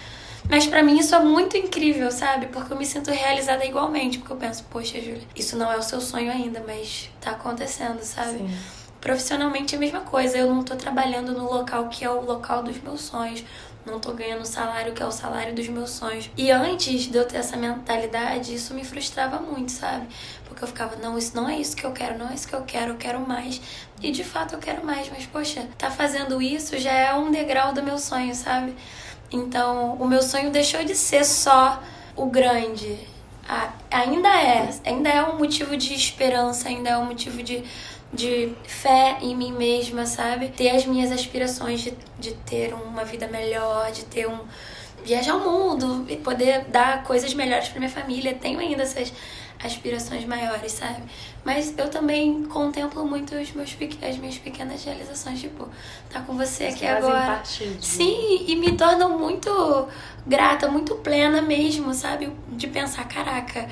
Mas 0.49 0.65
para 0.65 0.81
mim 0.81 0.97
isso 0.97 1.13
é 1.13 1.19
muito 1.19 1.57
incrível, 1.57 2.09
sabe? 2.09 2.47
Porque 2.47 2.71
eu 2.71 2.77
me 2.77 2.85
sinto 2.85 3.11
realizada 3.11 3.65
igualmente. 3.65 4.17
Porque 4.19 4.31
eu 4.31 4.37
penso, 4.37 4.63
poxa, 4.69 4.99
Júlia, 4.99 5.21
isso 5.35 5.57
não 5.57 5.71
é 5.71 5.77
o 5.77 5.83
seu 5.83 5.99
sonho 5.99 6.31
ainda, 6.31 6.63
mas 6.65 7.09
tá 7.19 7.31
acontecendo, 7.31 8.01
sabe? 8.01 8.37
Sim. 8.37 8.57
Profissionalmente 9.01 9.75
é 9.75 9.77
a 9.77 9.79
mesma 9.79 10.01
coisa, 10.01 10.37
eu 10.37 10.53
não 10.53 10.63
tô 10.63 10.75
trabalhando 10.75 11.31
no 11.31 11.45
local 11.45 11.87
que 11.87 12.03
é 12.03 12.09
o 12.09 12.21
local 12.21 12.63
dos 12.63 12.81
meus 12.81 13.01
sonhos, 13.01 13.43
não 13.85 13.99
tô 13.99 14.11
ganhando 14.11 14.41
o 14.41 14.45
salário 14.45 14.93
que 14.93 15.01
é 15.01 15.05
o 15.05 15.11
salário 15.11 15.55
dos 15.55 15.67
meus 15.69 15.91
sonhos. 15.91 16.29
E 16.35 16.51
antes 16.51 17.03
de 17.03 17.17
eu 17.17 17.25
ter 17.25 17.37
essa 17.37 17.55
mentalidade, 17.55 18.53
isso 18.53 18.73
me 18.73 18.83
frustrava 18.83 19.39
muito, 19.39 19.71
sabe? 19.71 20.07
Porque 20.45 20.63
eu 20.63 20.67
ficava, 20.67 20.95
não, 20.97 21.17
isso 21.17 21.35
não 21.35 21.47
é 21.47 21.57
isso 21.57 21.75
que 21.75 21.85
eu 21.85 21.91
quero, 21.91 22.17
não 22.17 22.29
é 22.29 22.33
isso 22.33 22.47
que 22.47 22.55
eu 22.55 22.63
quero, 22.63 22.93
eu 22.93 22.97
quero 22.97 23.19
mais. 23.25 23.61
E 24.01 24.11
de 24.11 24.23
fato 24.23 24.53
eu 24.53 24.59
quero 24.59 24.85
mais, 24.85 25.09
mas 25.09 25.25
poxa, 25.25 25.67
tá 25.77 25.89
fazendo 25.89 26.41
isso 26.41 26.77
já 26.77 26.91
é 26.91 27.13
um 27.13 27.31
degrau 27.31 27.73
do 27.73 27.81
meu 27.81 27.97
sonho, 27.97 28.35
sabe? 28.35 28.75
Então, 29.31 29.95
o 29.95 30.07
meu 30.07 30.21
sonho 30.21 30.51
deixou 30.51 30.83
de 30.83 30.95
ser 30.95 31.23
só 31.25 31.81
o 32.15 32.25
grande. 32.27 32.97
ainda 33.91 34.29
é, 34.29 34.69
ainda 34.85 35.09
é 35.09 35.23
um 35.23 35.37
motivo 35.37 35.75
de 35.77 35.93
esperança, 35.93 36.69
ainda 36.69 36.89
é 36.89 36.97
um 36.97 37.05
motivo 37.05 37.43
de 37.43 37.63
de 38.13 38.53
fé 38.65 39.17
em 39.21 39.35
mim 39.35 39.51
mesma, 39.51 40.05
sabe? 40.05 40.49
Ter 40.49 40.69
as 40.69 40.85
minhas 40.85 41.11
aspirações 41.11 41.81
de, 41.81 41.93
de 42.19 42.33
ter 42.33 42.73
uma 42.73 43.03
vida 43.03 43.27
melhor, 43.27 43.91
de 43.91 44.05
ter 44.05 44.27
um. 44.27 44.39
viajar 45.03 45.35
o 45.35 45.39
mundo 45.39 46.05
e 46.09 46.15
poder 46.17 46.65
dar 46.65 47.03
coisas 47.03 47.33
melhores 47.33 47.67
para 47.69 47.79
minha 47.79 47.91
família. 47.91 48.33
Tenho 48.33 48.59
ainda 48.59 48.83
essas 48.83 49.11
aspirações 49.63 50.23
maiores, 50.25 50.71
sabe? 50.73 51.01
Mas 51.43 51.73
eu 51.77 51.89
também 51.89 52.43
contemplo 52.43 53.05
muito 53.05 53.35
os 53.35 53.51
meus, 53.53 53.75
as 54.01 54.17
minhas 54.17 54.37
pequenas 54.37 54.83
realizações, 54.83 55.39
tipo, 55.39 55.67
tá 56.09 56.21
com 56.21 56.37
você 56.37 56.65
aqui 56.65 56.85
agora. 56.85 57.41
Sim, 57.81 58.45
e 58.47 58.55
me 58.55 58.73
tornam 58.73 59.17
muito 59.17 59.87
grata, 60.25 60.69
muito 60.69 60.95
plena 60.95 61.41
mesmo, 61.41 61.93
sabe? 61.93 62.31
De 62.49 62.67
pensar, 62.67 63.07
caraca, 63.07 63.67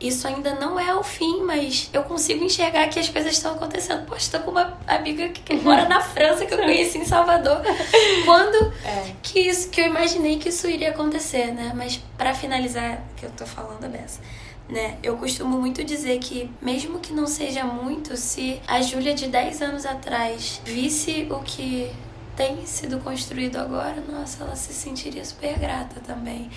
isso 0.00 0.26
ainda 0.26 0.54
não 0.54 0.80
é 0.80 0.94
o 0.94 1.02
fim, 1.02 1.42
mas 1.42 1.90
eu 1.92 2.02
consigo 2.02 2.42
enxergar 2.42 2.88
que 2.88 2.98
as 2.98 3.08
coisas 3.08 3.32
estão 3.32 3.54
acontecendo. 3.54 4.06
Poxa, 4.06 4.38
tô 4.38 4.44
com 4.44 4.50
uma 4.50 4.78
amiga 4.86 5.28
que 5.28 5.54
mora 5.56 5.86
na 5.86 6.00
França, 6.00 6.46
que 6.46 6.54
eu 6.54 6.58
conheci 6.58 6.98
em 6.98 7.04
Salvador. 7.04 7.60
Quando 8.24 8.72
é. 8.84 9.12
que, 9.22 9.40
isso, 9.40 9.68
que 9.68 9.80
eu 9.80 9.86
imaginei 9.86 10.38
que 10.38 10.48
isso 10.48 10.66
iria 10.68 10.90
acontecer, 10.90 11.52
né? 11.52 11.72
Mas 11.74 12.00
para 12.16 12.32
finalizar, 12.32 13.02
que 13.14 13.26
eu 13.26 13.30
tô 13.30 13.44
falando 13.44 13.90
dessa, 13.90 14.20
né? 14.68 14.96
Eu 15.02 15.18
costumo 15.18 15.58
muito 15.58 15.84
dizer 15.84 16.18
que, 16.18 16.50
mesmo 16.62 16.98
que 16.98 17.12
não 17.12 17.26
seja 17.26 17.64
muito, 17.64 18.16
se 18.16 18.58
a 18.66 18.80
Júlia 18.80 19.14
de 19.14 19.28
10 19.28 19.60
anos 19.60 19.84
atrás 19.84 20.62
visse 20.64 21.28
o 21.30 21.40
que 21.40 21.92
tem 22.34 22.64
sido 22.64 22.98
construído 23.00 23.56
agora, 23.56 24.02
nossa, 24.08 24.44
ela 24.44 24.56
se 24.56 24.72
sentiria 24.72 25.22
super 25.22 25.58
grata 25.58 26.00
também 26.00 26.50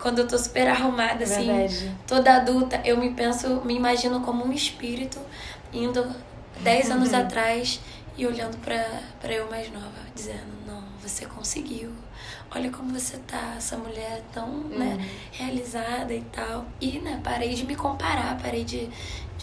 quando 0.00 0.20
eu 0.20 0.28
tô 0.28 0.38
super 0.38 0.68
arrumada, 0.68 1.24
assim, 1.24 1.46
Verdade. 1.46 1.94
toda 2.06 2.36
adulta, 2.36 2.80
eu 2.84 2.96
me 2.96 3.10
penso, 3.10 3.62
me 3.64 3.74
imagino 3.74 4.20
como 4.20 4.44
um 4.44 4.52
espírito 4.52 5.18
indo 5.72 6.06
10 6.60 6.90
anos 6.90 7.12
uhum. 7.12 7.20
atrás 7.20 7.80
e 8.16 8.26
olhando 8.26 8.56
para 8.58 9.32
eu 9.32 9.48
mais 9.48 9.70
nova, 9.72 9.92
dizendo, 10.14 10.46
não, 10.66 10.82
você 11.00 11.26
conseguiu. 11.26 11.92
Olha 12.50 12.70
como 12.70 12.98
você 12.98 13.18
tá, 13.18 13.54
essa 13.56 13.76
mulher 13.76 14.22
tão, 14.32 14.48
né, 14.48 14.96
uhum. 14.98 15.06
realizada 15.32 16.14
e 16.14 16.22
tal. 16.32 16.64
E, 16.80 16.98
né, 16.98 17.20
parei 17.22 17.54
de 17.54 17.64
me 17.64 17.76
comparar, 17.76 18.38
parei 18.42 18.64
de, 18.64 18.88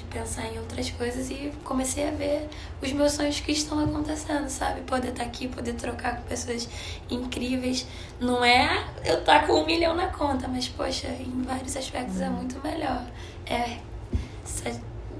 pensar 0.03 0.45
em 0.47 0.59
outras 0.59 0.89
coisas 0.89 1.29
e 1.29 1.51
comecei 1.63 2.07
a 2.07 2.11
ver 2.11 2.47
os 2.81 2.91
meus 2.91 3.13
sonhos 3.13 3.39
que 3.39 3.51
estão 3.51 3.83
acontecendo, 3.83 4.47
sabe? 4.49 4.81
Poder 4.81 5.09
estar 5.09 5.23
tá 5.23 5.29
aqui, 5.29 5.47
poder 5.47 5.73
trocar 5.73 6.17
com 6.17 6.23
pessoas 6.23 6.67
incríveis. 7.09 7.85
Não 8.19 8.43
é 8.43 8.85
eu 9.05 9.19
estar 9.19 9.41
tá 9.41 9.47
com 9.47 9.53
um 9.53 9.65
milhão 9.65 9.95
na 9.95 10.07
conta, 10.07 10.47
mas, 10.47 10.67
poxa, 10.67 11.07
em 11.07 11.41
vários 11.41 11.75
aspectos 11.75 12.19
é 12.21 12.29
muito 12.29 12.61
melhor. 12.63 13.05
É 13.45 13.77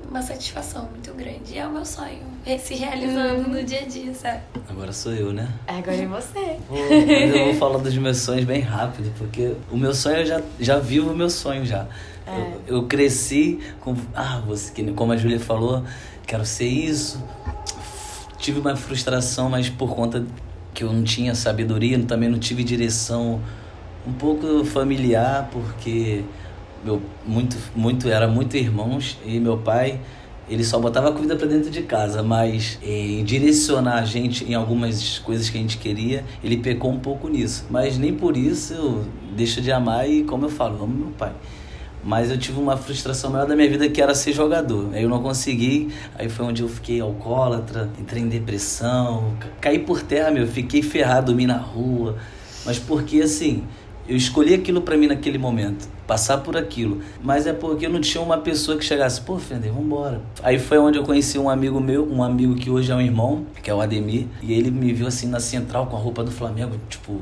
uma 0.09 0.21
satisfação 0.21 0.89
muito 0.89 1.13
grande. 1.13 1.57
É 1.57 1.65
o 1.65 1.71
meu 1.71 1.85
sonho, 1.85 2.19
se 2.59 2.75
realizando 2.75 3.49
no 3.49 3.63
dia 3.63 3.81
a 3.81 3.85
dia, 3.85 4.13
sabe? 4.13 4.41
Agora 4.69 4.91
sou 4.93 5.13
eu, 5.13 5.33
né? 5.33 5.47
Agora 5.67 5.95
é 5.95 6.07
você. 6.07 6.57
Pô, 6.67 6.75
eu 6.75 7.45
vou 7.45 7.55
falar 7.55 7.77
dos 7.79 7.97
meus 7.97 8.17
sonhos 8.17 8.45
bem 8.45 8.61
rápido, 8.61 9.13
porque 9.17 9.53
o 9.71 9.77
meu 9.77 9.93
sonho 9.93 10.17
eu 10.17 10.25
já, 10.25 10.41
já 10.59 10.79
vivo 10.79 11.11
o 11.11 11.15
meu 11.15 11.29
sonho 11.29 11.65
já. 11.65 11.87
É. 12.27 12.53
Eu, 12.67 12.77
eu, 12.77 12.83
cresci 12.83 13.59
com. 13.79 13.95
Ah, 14.13 14.41
você, 14.45 14.83
como 14.93 15.11
a 15.11 15.17
Júlia 15.17 15.39
falou, 15.39 15.83
quero 16.25 16.45
ser 16.45 16.67
isso. 16.67 17.23
Tive 18.37 18.59
uma 18.59 18.75
frustração, 18.75 19.49
mas 19.49 19.69
por 19.69 19.95
conta 19.95 20.25
que 20.73 20.83
eu 20.83 20.91
não 20.91 21.03
tinha 21.03 21.33
sabedoria, 21.33 21.97
também 22.03 22.29
não 22.29 22.37
tive 22.37 22.63
direção 22.63 23.41
um 24.05 24.13
pouco 24.13 24.63
familiar, 24.65 25.49
porque 25.51 26.23
meu 26.83 27.01
muito 27.25 27.57
muito 27.75 28.09
era 28.09 28.27
muito 28.27 28.55
irmãos 28.57 29.17
e 29.25 29.39
meu 29.39 29.57
pai 29.57 29.99
ele 30.47 30.63
só 30.63 30.79
botava 30.79 31.11
comida 31.11 31.35
para 31.35 31.47
dentro 31.47 31.71
de 31.71 31.81
casa, 31.81 32.21
mas 32.21 32.77
em 32.83 33.23
direcionar 33.23 33.95
a 33.95 34.05
gente 34.05 34.43
em 34.45 34.53
algumas 34.53 35.17
coisas 35.19 35.49
que 35.49 35.57
a 35.57 35.61
gente 35.61 35.77
queria, 35.77 36.23
ele 36.43 36.57
pecou 36.57 36.91
um 36.91 36.99
pouco 36.99 37.27
nisso. 37.27 37.65
Mas 37.69 37.97
nem 37.97 38.13
por 38.13 38.37
isso 38.37 38.73
eu 38.73 39.05
deixo 39.35 39.59
de 39.59 39.71
amar 39.71 40.07
e, 40.07 40.23
como 40.23 40.45
eu 40.45 40.49
falo, 40.49 40.83
amo 40.83 40.95
meu 40.95 41.11
pai. 41.11 41.31
Mas 42.03 42.29
eu 42.29 42.37
tive 42.37 42.59
uma 42.59 42.77
frustração 42.77 43.31
maior 43.31 43.47
da 43.47 43.55
minha 43.55 43.67
vida 43.67 43.89
que 43.89 43.99
era 43.99 44.13
ser 44.13 44.33
jogador. 44.33 44.93
Aí 44.93 45.01
eu 45.01 45.09
não 45.09 45.23
consegui, 45.23 45.91
aí 46.13 46.29
foi 46.29 46.45
onde 46.45 46.61
eu 46.61 46.69
fiquei 46.69 47.01
alcoólatra, 47.01 47.89
entrei 47.99 48.21
em 48.21 48.27
depressão, 48.27 49.35
caí 49.59 49.79
por 49.79 50.03
terra, 50.03 50.29
meu, 50.29 50.45
fiquei 50.45 50.83
ferrado, 50.83 51.27
dormi 51.27 51.47
na 51.47 51.57
rua. 51.57 52.17
Mas 52.63 52.77
porque 52.77 53.21
assim, 53.21 53.63
eu 54.07 54.15
escolhi 54.15 54.53
aquilo 54.53 54.81
para 54.81 54.95
mim 54.95 55.07
naquele 55.07 55.39
momento. 55.39 55.94
Passar 56.07 56.39
por 56.39 56.55
aquilo. 56.55 57.01
Mas 57.21 57.47
é 57.47 57.53
porque 57.53 57.85
eu 57.85 57.89
não 57.89 58.01
tinha 58.01 58.21
uma 58.21 58.37
pessoa 58.37 58.77
que 58.77 58.85
chegasse, 58.85 59.21
pô, 59.21 59.37
Fender, 59.37 59.71
vambora. 59.71 60.21
Aí 60.43 60.59
foi 60.59 60.77
onde 60.77 60.97
eu 60.97 61.03
conheci 61.03 61.37
um 61.37 61.49
amigo 61.49 61.79
meu, 61.79 62.07
um 62.09 62.23
amigo 62.23 62.55
que 62.55 62.69
hoje 62.69 62.91
é 62.91 62.95
um 62.95 63.01
irmão, 63.01 63.45
que 63.61 63.69
é 63.69 63.73
o 63.73 63.81
Ademir, 63.81 64.27
e 64.41 64.53
ele 64.53 64.71
me 64.71 64.93
viu 64.93 65.07
assim 65.07 65.27
na 65.27 65.39
central 65.39 65.87
com 65.87 65.95
a 65.95 65.99
roupa 65.99 66.23
do 66.23 66.31
Flamengo, 66.31 66.75
tipo, 66.89 67.21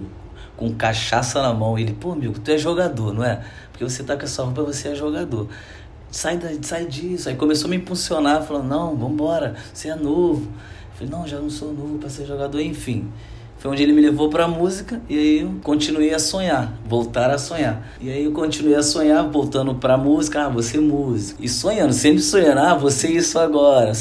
com 0.58 0.74
cachaça 0.74 1.42
na 1.42 1.54
mão. 1.54 1.78
Ele, 1.78 1.94
pô, 1.94 2.12
amigo, 2.12 2.38
tu 2.40 2.52
é 2.52 2.58
jogador, 2.58 3.14
não 3.14 3.24
é? 3.24 3.44
Porque 3.72 3.84
você 3.84 4.04
tá 4.04 4.16
com 4.16 4.24
essa 4.24 4.44
roupa, 4.44 4.64
você 4.64 4.90
é 4.90 4.96
jogador. 4.96 5.48
Sai, 6.12 6.38
da, 6.38 6.50
sai 6.62 6.86
disso. 6.86 7.30
Aí 7.30 7.36
começou 7.36 7.68
a 7.68 7.70
me 7.72 7.78
impulsionar, 7.78 8.44
falando, 8.44 8.68
não, 8.68 8.96
vambora, 8.96 9.56
você 9.74 9.90
é 9.90 9.96
novo. 9.96 10.42
Eu 10.44 11.08
falei, 11.08 11.12
não, 11.12 11.28
já 11.28 11.40
não 11.40 11.50
sou 11.50 11.74
novo 11.74 11.98
para 11.98 12.10
ser 12.10 12.26
jogador, 12.26 12.62
enfim. 12.62 13.12
Foi 13.64 13.72
onde 13.72 13.82
ele 13.82 13.94
me 13.94 14.02
levou 14.02 14.28
para 14.28 14.44
a 14.44 14.48
música 14.50 15.02
e 15.08 15.18
aí 15.18 15.40
eu 15.40 15.54
continuei 15.64 16.14
a 16.14 16.20
sonhar, 16.20 16.74
voltar 16.86 17.30
a 17.30 17.38
sonhar. 17.38 17.82
E 18.02 18.12
aí 18.12 18.26
eu 18.26 18.34
continuei 18.34 18.76
a 18.76 18.84
sonhar, 18.84 19.26
voltando 19.30 19.74
para 19.76 19.94
a 19.94 19.98
música, 19.98 20.48
ah, 20.48 20.50
você 20.50 20.80
é 20.80 20.82
músico. 20.82 21.42
E 21.42 21.48
sonhando, 21.48 21.94
sempre 21.94 22.22
sonhando, 22.22 22.60
ah, 22.60 22.74
você 22.74 23.08
isso 23.08 23.40
agora. 23.40 23.94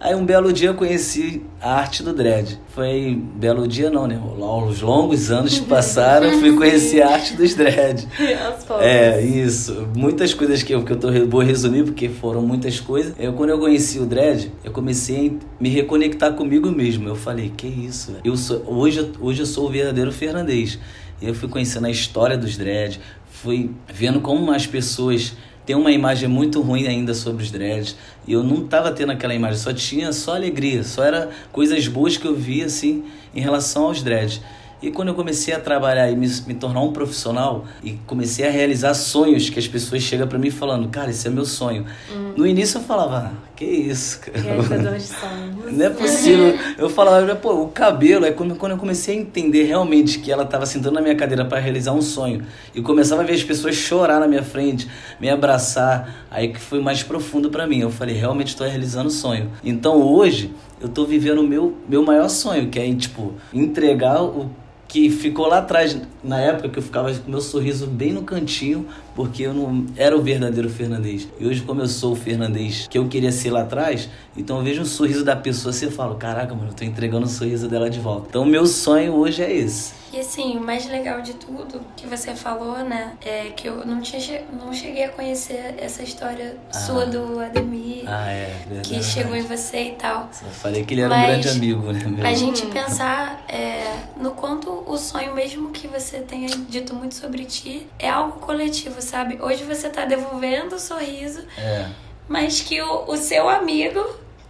Aí 0.00 0.14
um 0.14 0.24
belo 0.24 0.50
dia 0.50 0.70
eu 0.70 0.74
conheci 0.74 1.42
a 1.60 1.74
arte 1.74 2.02
do 2.02 2.14
dread. 2.14 2.58
Foi 2.68 3.22
belo 3.34 3.68
dia 3.68 3.90
não, 3.90 4.06
né? 4.06 4.18
Os 4.66 4.80
longos 4.80 5.30
anos 5.30 5.58
que 5.58 5.66
passaram, 5.66 6.26
eu 6.28 6.38
fui 6.38 6.56
conhecer 6.56 7.02
a 7.02 7.10
arte 7.10 7.36
dos 7.36 7.54
dread. 7.54 8.08
é, 8.80 9.20
isso. 9.20 9.86
Muitas 9.94 10.32
coisas 10.32 10.62
que 10.62 10.74
eu, 10.74 10.82
que 10.82 10.92
eu 10.92 10.96
tô, 10.96 11.08
vou 11.26 11.42
resumir, 11.42 11.84
porque 11.84 12.08
foram 12.08 12.40
muitas 12.40 12.80
coisas. 12.80 13.12
Eu, 13.18 13.34
quando 13.34 13.50
eu 13.50 13.58
conheci 13.58 13.98
o 13.98 14.06
dread, 14.06 14.50
eu 14.64 14.72
comecei 14.72 15.38
a 15.38 15.62
me 15.62 15.68
reconectar 15.68 16.32
comigo 16.32 16.70
mesmo. 16.70 17.06
Eu 17.06 17.14
falei, 17.14 17.52
que 17.54 17.66
isso? 17.66 18.16
Eu 18.24 18.38
sou, 18.38 18.64
hoje, 18.66 19.12
hoje 19.20 19.42
eu 19.42 19.46
sou 19.46 19.66
o 19.66 19.70
verdadeiro 19.70 20.10
Fernandes. 20.10 20.78
E 21.20 21.28
eu 21.28 21.34
fui 21.34 21.50
conhecendo 21.50 21.86
a 21.86 21.90
história 21.90 22.38
dos 22.38 22.56
dread, 22.56 22.98
fui 23.30 23.70
vendo 23.92 24.22
como 24.22 24.50
as 24.50 24.66
pessoas 24.66 25.36
tem 25.64 25.76
uma 25.76 25.92
imagem 25.92 26.28
muito 26.28 26.60
ruim 26.60 26.86
ainda 26.86 27.14
sobre 27.14 27.42
os 27.42 27.50
dreads. 27.50 27.96
E 28.26 28.32
eu 28.32 28.42
não 28.42 28.66
tava 28.66 28.90
tendo 28.92 29.12
aquela 29.12 29.34
imagem, 29.34 29.58
só 29.58 29.72
tinha 29.72 30.12
só 30.12 30.34
alegria, 30.34 30.82
só 30.82 31.04
era 31.04 31.30
coisas 31.52 31.86
boas 31.86 32.16
que 32.16 32.26
eu 32.26 32.34
via 32.34 32.66
assim 32.66 33.04
em 33.34 33.40
relação 33.40 33.84
aos 33.84 34.02
dreads. 34.02 34.40
E 34.82 34.90
quando 34.90 35.08
eu 35.08 35.14
comecei 35.14 35.52
a 35.52 35.60
trabalhar 35.60 36.10
e 36.10 36.16
me, 36.16 36.26
me 36.46 36.54
tornar 36.54 36.80
um 36.80 36.92
profissional 36.92 37.66
e 37.82 37.92
comecei 38.06 38.46
a 38.46 38.50
realizar 38.50 38.94
sonhos 38.94 39.50
que 39.50 39.58
as 39.58 39.68
pessoas 39.68 40.02
chegam 40.02 40.26
para 40.26 40.38
mim 40.38 40.50
falando, 40.50 40.88
cara, 40.88 41.10
esse 41.10 41.26
é 41.26 41.30
meu 41.30 41.44
sonho. 41.44 41.84
Hum. 42.10 42.32
No 42.36 42.46
início 42.46 42.78
eu 42.78 42.82
falava, 42.82 43.30
ah, 43.30 43.32
que 43.54 43.64
isso, 43.66 44.20
cara. 44.20 44.38
de 44.40 45.02
sonhos. 45.04 45.76
Não 45.76 45.86
é 45.86 45.90
possível. 45.90 46.58
Eu 46.78 46.88
falava, 46.88 47.36
pô, 47.36 47.62
o 47.62 47.68
cabelo 47.68 48.24
é 48.24 48.32
quando, 48.32 48.54
quando 48.54 48.72
eu 48.72 48.78
comecei 48.78 49.18
a 49.18 49.20
entender 49.20 49.64
realmente 49.64 50.18
que 50.18 50.32
ela 50.32 50.44
estava 50.44 50.64
sentando 50.64 50.94
na 50.94 51.02
minha 51.02 51.14
cadeira 51.14 51.44
para 51.44 51.58
realizar 51.58 51.92
um 51.92 52.00
sonho 52.00 52.42
e 52.74 52.80
começava 52.80 53.20
a 53.20 53.24
ver 53.24 53.34
as 53.34 53.42
pessoas 53.42 53.74
chorar 53.74 54.18
na 54.18 54.26
minha 54.26 54.42
frente, 54.42 54.88
me 55.20 55.28
abraçar, 55.28 56.26
aí 56.30 56.48
que 56.48 56.58
foi 56.58 56.80
mais 56.80 57.02
profundo 57.02 57.50
para 57.50 57.66
mim. 57.66 57.80
Eu 57.80 57.90
falei, 57.90 58.16
realmente 58.16 58.48
estou 58.48 58.66
realizando 58.66 59.08
o 59.08 59.12
sonho. 59.12 59.50
Então 59.62 60.00
hoje 60.00 60.54
eu 60.80 60.86
estou 60.86 61.06
vivendo 61.06 61.40
o 61.40 61.46
meu, 61.46 61.76
meu 61.86 62.02
maior 62.02 62.30
sonho, 62.30 62.70
que 62.70 62.78
é, 62.78 62.94
tipo, 62.94 63.34
entregar 63.52 64.22
o 64.22 64.50
que 64.90 65.08
ficou 65.08 65.46
lá 65.46 65.58
atrás, 65.58 65.96
na 66.22 66.40
época 66.40 66.68
que 66.68 66.78
eu 66.80 66.82
ficava 66.82 67.14
com 67.14 67.30
meu 67.30 67.40
sorriso 67.40 67.86
bem 67.86 68.12
no 68.12 68.24
cantinho, 68.24 68.88
porque 69.20 69.42
eu 69.42 69.52
não 69.52 69.84
era 69.98 70.16
o 70.16 70.22
verdadeiro 70.22 70.70
Fernandes. 70.70 71.28
E 71.38 71.46
hoje, 71.46 71.60
como 71.60 71.82
eu 71.82 71.86
sou 71.86 72.12
o 72.12 72.16
Fernandes 72.16 72.88
que 72.88 72.96
eu 72.96 73.06
queria 73.06 73.30
ser 73.30 73.50
lá 73.50 73.60
atrás, 73.60 74.08
então 74.34 74.56
eu 74.56 74.64
vejo 74.64 74.80
um 74.80 74.86
sorriso 74.86 75.22
da 75.22 75.36
pessoa 75.36 75.74
e 75.74 75.90
falo: 75.90 76.14
caraca, 76.14 76.54
mano, 76.54 76.70
eu 76.70 76.74
tô 76.74 76.84
entregando 76.84 77.26
o 77.26 77.28
sorriso 77.28 77.68
dela 77.68 77.90
de 77.90 78.00
volta. 78.00 78.28
Então, 78.30 78.44
o 78.44 78.46
meu 78.46 78.66
sonho 78.66 79.12
hoje 79.12 79.42
é 79.42 79.54
esse. 79.54 80.00
E 80.12 80.18
assim, 80.18 80.56
o 80.56 80.60
mais 80.60 80.88
legal 80.88 81.22
de 81.22 81.34
tudo 81.34 81.80
que 81.96 82.04
você 82.04 82.34
falou, 82.34 82.78
né, 82.78 83.12
é 83.24 83.50
que 83.50 83.68
eu 83.68 83.86
não, 83.86 84.00
tinha, 84.00 84.42
não 84.52 84.72
cheguei 84.72 85.04
a 85.04 85.08
conhecer 85.10 85.76
essa 85.78 86.02
história 86.02 86.56
ah. 86.68 86.78
sua 86.80 87.06
do 87.06 87.38
Ademir, 87.38 88.02
ah, 88.06 88.28
é, 88.28 88.52
que 88.82 89.00
chegou 89.04 89.36
em 89.36 89.42
você 89.42 89.90
e 89.90 89.92
tal. 89.92 90.28
Eu 90.42 90.50
falei 90.50 90.84
que 90.84 90.94
ele 90.94 91.02
era 91.02 91.10
Mas 91.10 91.22
um 91.22 91.26
grande 91.26 91.48
amigo, 91.50 91.92
né? 91.92 92.28
A 92.28 92.34
gente 92.34 92.66
pensar 92.66 93.44
é, 93.48 93.94
no 94.16 94.32
quanto 94.32 94.82
o 94.84 94.96
sonho, 94.96 95.32
mesmo 95.32 95.70
que 95.70 95.86
você 95.86 96.18
tenha 96.18 96.48
dito 96.48 96.92
muito 96.92 97.14
sobre 97.14 97.44
ti, 97.44 97.86
é 97.96 98.08
algo 98.08 98.40
coletivo, 98.40 99.00
sabe? 99.10 99.38
Hoje 99.42 99.64
você 99.64 99.88
tá 99.88 100.04
devolvendo 100.04 100.76
o 100.76 100.78
sorriso, 100.78 101.42
é. 101.58 101.86
mas 102.28 102.60
que 102.60 102.80
o, 102.80 103.04
o 103.08 103.16
seu 103.16 103.48
amigo 103.48 104.00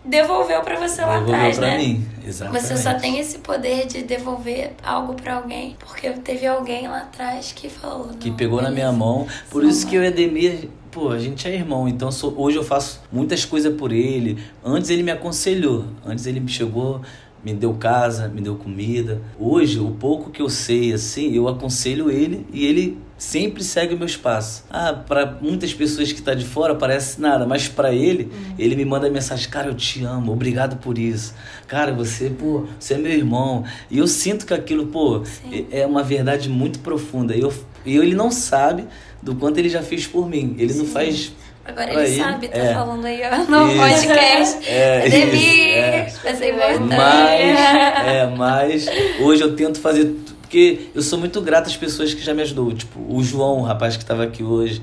devolveu 0.05 0.61
para 0.63 0.77
você 0.77 1.01
lá 1.03 1.19
devolveu 1.19 1.35
atrás, 1.35 1.59
pra 1.59 1.67
né? 1.69 1.79
Mim. 1.79 2.09
Exatamente. 2.25 2.63
Você 2.63 2.77
só 2.77 2.95
tem 2.95 3.19
esse 3.19 3.39
poder 3.39 3.87
de 3.87 4.03
devolver 4.03 4.73
algo 4.83 5.15
para 5.15 5.37
alguém, 5.37 5.77
porque 5.79 6.11
teve 6.11 6.47
alguém 6.47 6.87
lá 6.87 6.99
atrás 6.99 7.53
que 7.53 7.69
falou. 7.69 8.11
Que 8.19 8.31
pegou 8.31 8.59
beleza. 8.59 8.69
na 8.69 8.71
minha 8.71 8.93
mão. 8.93 9.27
Por 9.51 9.65
isso 9.65 9.87
que 9.87 9.99
o 9.99 10.05
Edemir, 10.05 10.69
pô, 10.91 11.11
a 11.11 11.19
gente 11.19 11.49
é 11.49 11.55
irmão, 11.55 11.89
então 11.89 12.13
sou, 12.13 12.35
hoje 12.37 12.57
eu 12.57 12.65
faço 12.65 13.01
muitas 13.11 13.45
coisas 13.45 13.75
por 13.75 13.93
ele. 13.93 14.43
Antes 14.63 14.91
ele 14.91 15.03
me 15.03 15.11
aconselhou, 15.11 15.87
antes 16.05 16.27
ele 16.27 16.41
me 16.41 16.49
chegou 16.49 17.01
me 17.43 17.55
deu 17.55 17.73
casa, 17.75 18.29
me 18.29 18.41
deu 18.41 18.57
comida. 18.57 19.21
Hoje, 19.39 19.79
o 19.79 19.91
pouco 19.93 20.31
que 20.31 20.43
eu 20.43 20.49
sei, 20.49 20.93
assim, 20.93 21.35
eu 21.35 21.49
aconselho 21.49 22.11
ele 22.11 22.47
e 22.53 22.67
ele 22.67 22.99
sempre 23.21 23.63
segue 23.63 23.95
o 23.95 23.99
meu 23.99 24.07
espaço. 24.07 24.65
Ah, 24.71 24.95
para 24.95 25.37
muitas 25.41 25.75
pessoas 25.75 26.11
que 26.11 26.23
tá 26.23 26.33
de 26.33 26.45
fora 26.45 26.75
parece 26.75 27.21
nada, 27.21 27.47
mas 27.47 27.69
para 27.69 27.93
ele, 27.93 28.25
uhum. 28.25 28.55
ele 28.59 28.75
me 28.75 28.85
manda 28.85 29.09
mensagem: 29.11 29.49
"Cara, 29.51 29.69
eu 29.69 29.75
te 29.75 30.03
amo, 30.03 30.33
obrigado 30.33 30.79
por 30.79 30.97
isso. 30.97 31.35
Cara, 31.69 31.93
você, 31.93 32.31
pô, 32.31 32.67
você 32.79 32.95
é 32.95 32.99
meu 32.99 33.13
irmão". 33.13 33.63
E 33.91 33.99
eu 33.99 34.07
sinto 34.07 34.47
que 34.47 34.55
aquilo, 34.55 34.87
pô, 34.87 35.23
Sim. 35.25 35.67
é 35.71 35.87
uma 35.87 36.03
verdade 36.03 36.49
muito 36.49 36.79
profunda. 36.79 37.37
E 37.37 37.41
eu, 37.41 37.53
ele 37.85 38.15
não 38.15 38.31
sabe 38.31 38.87
do 39.23 39.35
quanto 39.37 39.59
ele 39.59 39.69
já 39.69 39.83
fez 39.83 40.07
por 40.07 40.27
mim. 40.27 40.57
Ele 40.59 40.73
Sim. 40.73 40.79
não 40.79 40.87
faz 40.87 41.33
Agora 41.63 41.93
ele, 41.93 42.17
sabe, 42.17 42.49
tá 42.49 42.59
é, 42.59 42.75
falando 42.75 43.05
aí 43.05 43.21
ó, 43.23 43.51
no 43.51 43.69
isso, 43.69 43.79
podcast. 43.79 44.59
É, 44.67 45.09
Demi, 45.09 45.71
é. 45.73 46.13
vai 46.23 46.35
ser 46.35 46.55
importante. 46.55 46.97
Mas, 46.97 47.59
é, 48.07 48.35
mas 48.37 48.87
hoje 49.21 49.43
eu 49.43 49.55
tento 49.55 49.79
fazer 49.79 50.17
porque 50.51 50.91
eu 50.93 51.01
sou 51.01 51.17
muito 51.17 51.41
grato 51.41 51.69
às 51.69 51.77
pessoas 51.77 52.13
que 52.13 52.21
já 52.21 52.35
me 52.35 52.43
ajudou. 52.43 52.73
Tipo, 52.73 52.99
o 53.09 53.23
João, 53.23 53.61
o 53.61 53.63
rapaz 53.63 53.97
que 53.97 54.03
estava 54.03 54.25
aqui 54.25 54.43
hoje, 54.43 54.83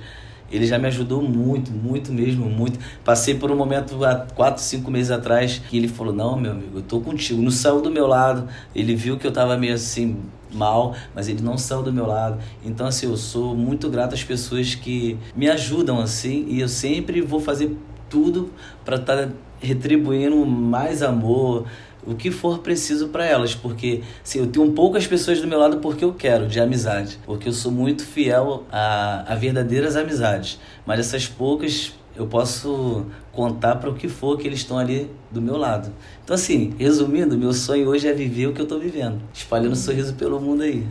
ele 0.49 0.65
já 0.65 0.79
me 0.79 0.87
ajudou 0.87 1.21
muito, 1.21 1.73
muito 1.73 2.09
mesmo, 2.13 2.49
muito. 2.49 2.79
Passei 3.03 3.35
por 3.35 3.51
um 3.51 3.55
momento 3.57 4.01
há 4.05 4.15
quatro, 4.15 4.63
cinco 4.63 4.89
meses 4.89 5.11
atrás 5.11 5.61
que 5.69 5.75
ele 5.75 5.89
falou: 5.89 6.13
Não, 6.13 6.39
meu 6.39 6.53
amigo, 6.53 6.77
eu 6.77 6.81
tô 6.81 7.01
contigo. 7.01 7.41
Não 7.41 7.51
saiu 7.51 7.81
do 7.81 7.91
meu 7.91 8.07
lado. 8.07 8.47
Ele 8.73 8.95
viu 8.95 9.17
que 9.17 9.27
eu 9.27 9.31
tava 9.31 9.57
meio 9.57 9.73
assim, 9.73 10.15
mal, 10.53 10.95
mas 11.13 11.27
ele 11.27 11.41
não 11.41 11.57
saiu 11.57 11.83
do 11.83 11.91
meu 11.91 12.07
lado. 12.07 12.39
Então, 12.63 12.87
assim, 12.87 13.05
eu 13.05 13.17
sou 13.17 13.53
muito 13.53 13.89
grato 13.89 14.15
às 14.15 14.23
pessoas 14.23 14.73
que 14.73 15.17
me 15.35 15.49
ajudam 15.49 15.99
assim 15.99 16.45
e 16.47 16.61
eu 16.61 16.69
sempre 16.69 17.19
vou 17.19 17.41
fazer 17.41 17.75
tudo 18.09 18.53
para 18.85 18.95
estar 18.95 19.17
tá 19.17 19.29
retribuindo 19.59 20.45
mais 20.45 21.03
amor, 21.03 21.65
o 22.07 22.15
que 22.15 22.31
for 22.31 22.59
preciso 22.59 23.09
para 23.09 23.25
elas, 23.25 23.53
porque 23.53 24.01
assim, 24.23 24.39
eu 24.39 24.47
tenho 24.47 24.71
poucas 24.71 25.05
pessoas 25.05 25.41
do 25.41 25.47
meu 25.47 25.59
lado 25.59 25.77
porque 25.77 26.03
eu 26.03 26.13
quero, 26.13 26.47
de 26.47 26.59
amizade, 26.59 27.19
porque 27.25 27.49
eu 27.49 27.53
sou 27.53 27.71
muito 27.71 28.05
fiel 28.05 28.63
a, 28.71 29.33
a 29.33 29.35
verdadeiras 29.35 29.95
amizades, 29.95 30.59
mas 30.85 30.99
essas 30.99 31.27
poucas 31.27 31.93
eu 32.15 32.25
posso 32.25 33.05
contar 33.31 33.75
para 33.75 33.89
o 33.89 33.93
que 33.93 34.07
for 34.07 34.37
que 34.37 34.47
eles 34.47 34.59
estão 34.59 34.79
ali 34.79 35.09
do 35.29 35.39
meu 35.39 35.55
lado. 35.55 35.91
Então, 36.23 36.33
assim, 36.33 36.73
resumindo, 36.79 37.37
meu 37.37 37.53
sonho 37.53 37.87
hoje 37.87 38.07
é 38.07 38.13
viver 38.13 38.47
o 38.47 38.53
que 38.53 38.61
eu 38.61 38.63
estou 38.63 38.79
vivendo, 38.79 39.21
espalhando 39.33 39.75
sorriso 39.75 40.15
pelo 40.15 40.39
mundo 40.39 40.63
aí. 40.63 40.87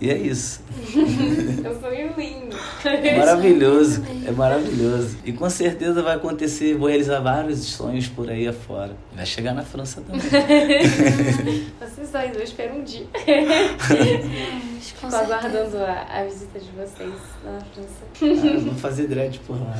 E 0.00 0.10
é 0.10 0.16
isso. 0.16 0.62
Eu 1.62 1.78
sou 1.78 1.90
lindo. 1.90 2.56
Maravilhoso, 3.18 4.02
é 4.26 4.30
maravilhoso. 4.30 5.18
E 5.24 5.32
com 5.32 5.48
certeza 5.50 6.02
vai 6.02 6.16
acontecer, 6.16 6.74
vou 6.74 6.88
realizar 6.88 7.20
vários 7.20 7.60
sonhos 7.60 8.08
por 8.08 8.30
aí 8.30 8.48
afora. 8.48 8.96
Vai 9.14 9.26
chegar 9.26 9.52
na 9.52 9.62
França 9.62 10.00
também. 10.00 10.20
vocês 11.78 12.10
dois, 12.10 12.34
eu 12.34 12.42
espero 12.42 12.74
um 12.76 12.82
dia. 12.82 13.06
Estou 14.80 15.10
aguardando 15.10 15.76
a, 15.78 16.20
a, 16.20 16.24
visita 16.24 16.58
de 16.58 16.70
vocês 16.70 17.14
lá 17.44 17.52
na 17.52 17.60
França. 17.60 18.04
Ah, 18.22 18.60
vou 18.60 18.74
fazer 18.74 19.06
dread 19.06 19.38
por 19.40 19.60
lá. 19.60 19.74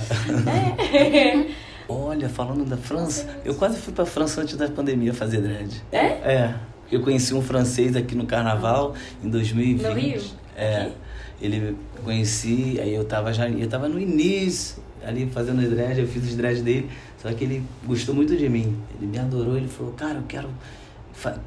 É. 0.94 1.46
Olha, 1.88 2.28
falando 2.28 2.64
da 2.64 2.76
França, 2.76 3.26
eu 3.44 3.54
quase 3.54 3.78
fui 3.78 3.92
pra 3.92 4.06
França 4.06 4.40
antes 4.40 4.56
da 4.56 4.68
pandemia 4.68 5.12
fazer 5.12 5.40
dread. 5.40 5.83
É? 5.90 6.06
É. 6.06 6.54
Eu 6.90 7.00
conheci 7.00 7.35
um 7.35 7.42
francês 7.42 7.94
aqui 7.94 8.14
no 8.14 8.26
carnaval 8.26 8.94
em 9.22 9.29
2020. 9.29 9.83
No 9.83 9.92
Rio? 9.92 10.22
É. 10.57 10.83
Aqui? 10.83 10.92
Ele 11.40 11.76
conheci, 12.05 12.79
aí 12.81 12.94
eu 12.94 13.05
tava 13.05 13.33
já, 13.33 13.48
eu 13.48 13.68
tava 13.68 13.88
no 13.88 13.98
início 13.98 14.83
ali 15.03 15.26
fazendo 15.26 15.61
os 15.61 15.70
dread, 15.70 15.98
eu 15.98 16.07
fiz 16.07 16.24
os 16.24 16.37
dread 16.37 16.61
dele, 16.62 16.90
só 17.16 17.33
que 17.33 17.44
ele 17.44 17.64
gostou 17.85 18.14
muito 18.14 18.37
de 18.37 18.48
mim. 18.48 18.76
Ele 18.98 19.07
me 19.07 19.18
adorou, 19.18 19.57
ele 19.57 19.68
falou: 19.68 19.92
"Cara, 19.92 20.16
eu 20.16 20.24
quero 20.29 20.50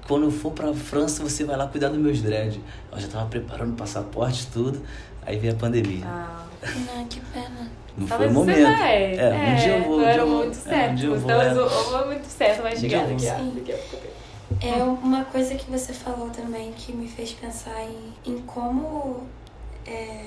quando 0.08 0.26
eu 0.26 0.32
for 0.32 0.52
para 0.52 0.72
França, 0.74 1.24
você 1.24 1.44
vai 1.44 1.58
lá 1.58 1.68
cuidar 1.68 1.90
dos 1.90 2.00
meus 2.00 2.22
dread". 2.22 2.60
Eu 2.92 3.00
já 3.00 3.08
tava 3.08 3.28
preparando 3.28 3.74
o 3.74 3.76
passaporte 3.76 4.48
tudo, 4.48 4.82
aí 5.26 5.38
veio 5.38 5.54
a 5.54 5.56
pandemia. 5.56 6.06
Ah, 6.06 6.46
não, 6.96 7.06
que 7.06 7.20
pena. 7.20 7.70
Não 7.96 8.08
foi 8.08 8.28
o 8.28 8.32
momento. 8.32 8.68
É, 8.68 9.16
é, 9.16 9.52
um 9.52 9.56
dia 9.56 9.78
eu 9.78 9.84
vou. 9.84 10.00
Não 10.00 10.08
era 10.08 10.26
muito 10.26 10.56
certo. 10.56 10.74
É, 10.74 10.90
um 10.90 10.96
dia 10.96 11.10
eu 11.10 11.20
vou, 11.20 11.32
Estamos 11.32 11.94
é. 11.94 12.06
muito 12.06 12.26
certo, 12.26 12.62
vai 12.64 12.76
chegar 12.76 13.08
daqui 13.08 13.30
a, 13.30 13.36
daqui 13.36 13.72
a 13.72 13.78
pouco. 13.78 14.13
É 14.62 14.84
uma 14.84 15.26
coisa 15.26 15.56
que 15.56 15.70
você 15.70 15.94
falou 15.94 16.30
também 16.30 16.72
que 16.74 16.94
me 16.94 17.08
fez 17.08 17.34
pensar 17.34 17.84
em, 17.84 18.14
em 18.26 18.40
como 18.40 19.28
é, 19.86 20.26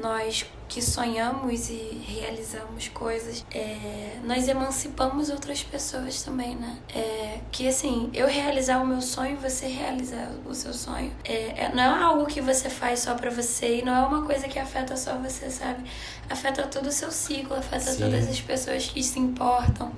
nós 0.00 0.46
que 0.68 0.80
sonhamos 0.80 1.68
e 1.68 2.02
realizamos 2.06 2.88
coisas, 2.88 3.44
é, 3.54 4.16
nós 4.24 4.48
emancipamos 4.48 5.28
outras 5.28 5.62
pessoas 5.62 6.22
também, 6.22 6.56
né? 6.56 6.78
É, 6.94 7.40
que 7.50 7.68
assim, 7.68 8.08
eu 8.14 8.26
realizar 8.26 8.82
o 8.82 8.86
meu 8.86 9.02
sonho, 9.02 9.36
você 9.36 9.66
realizar 9.66 10.30
o 10.46 10.54
seu 10.54 10.72
sonho, 10.72 11.12
é, 11.24 11.64
é 11.64 11.72
não 11.74 11.82
é 11.82 12.02
algo 12.02 12.24
que 12.24 12.40
você 12.40 12.70
faz 12.70 13.00
só 13.00 13.14
para 13.14 13.30
você 13.30 13.80
e 13.80 13.84
não 13.84 13.94
é 13.94 14.06
uma 14.06 14.24
coisa 14.24 14.48
que 14.48 14.58
afeta 14.58 14.96
só 14.96 15.14
você, 15.18 15.50
sabe? 15.50 15.84
Afeta 16.30 16.62
todo 16.62 16.86
o 16.86 16.92
seu 16.92 17.10
ciclo, 17.10 17.54
afeta 17.54 17.92
Sim. 17.92 18.04
todas 18.04 18.26
as 18.26 18.40
pessoas 18.40 18.86
que 18.86 19.02
se 19.02 19.18
importam. 19.18 19.92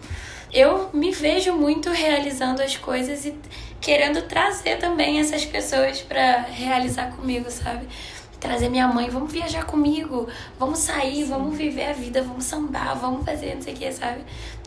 Eu 0.54 0.88
me 0.94 1.10
vejo 1.10 1.52
muito 1.52 1.90
realizando 1.90 2.62
as 2.62 2.76
coisas 2.76 3.26
e 3.26 3.34
querendo 3.80 4.22
trazer 4.22 4.78
também 4.78 5.18
essas 5.18 5.44
pessoas 5.44 6.00
para 6.00 6.42
realizar 6.42 7.10
comigo, 7.10 7.50
sabe? 7.50 7.88
trazer 8.44 8.68
minha 8.68 8.86
mãe, 8.86 9.08
vamos 9.08 9.32
viajar 9.32 9.64
comigo, 9.64 10.28
vamos 10.58 10.80
sair, 10.80 11.24
Sim. 11.24 11.30
vamos 11.30 11.56
viver 11.56 11.86
a 11.86 11.92
vida, 11.94 12.22
vamos 12.22 12.44
sambar, 12.44 12.94
vamos 12.94 13.24
fazer 13.24 13.54
não 13.54 13.62
sei 13.62 13.72
o 13.72 13.76
que, 13.76 13.90
sabe? 13.90 14.20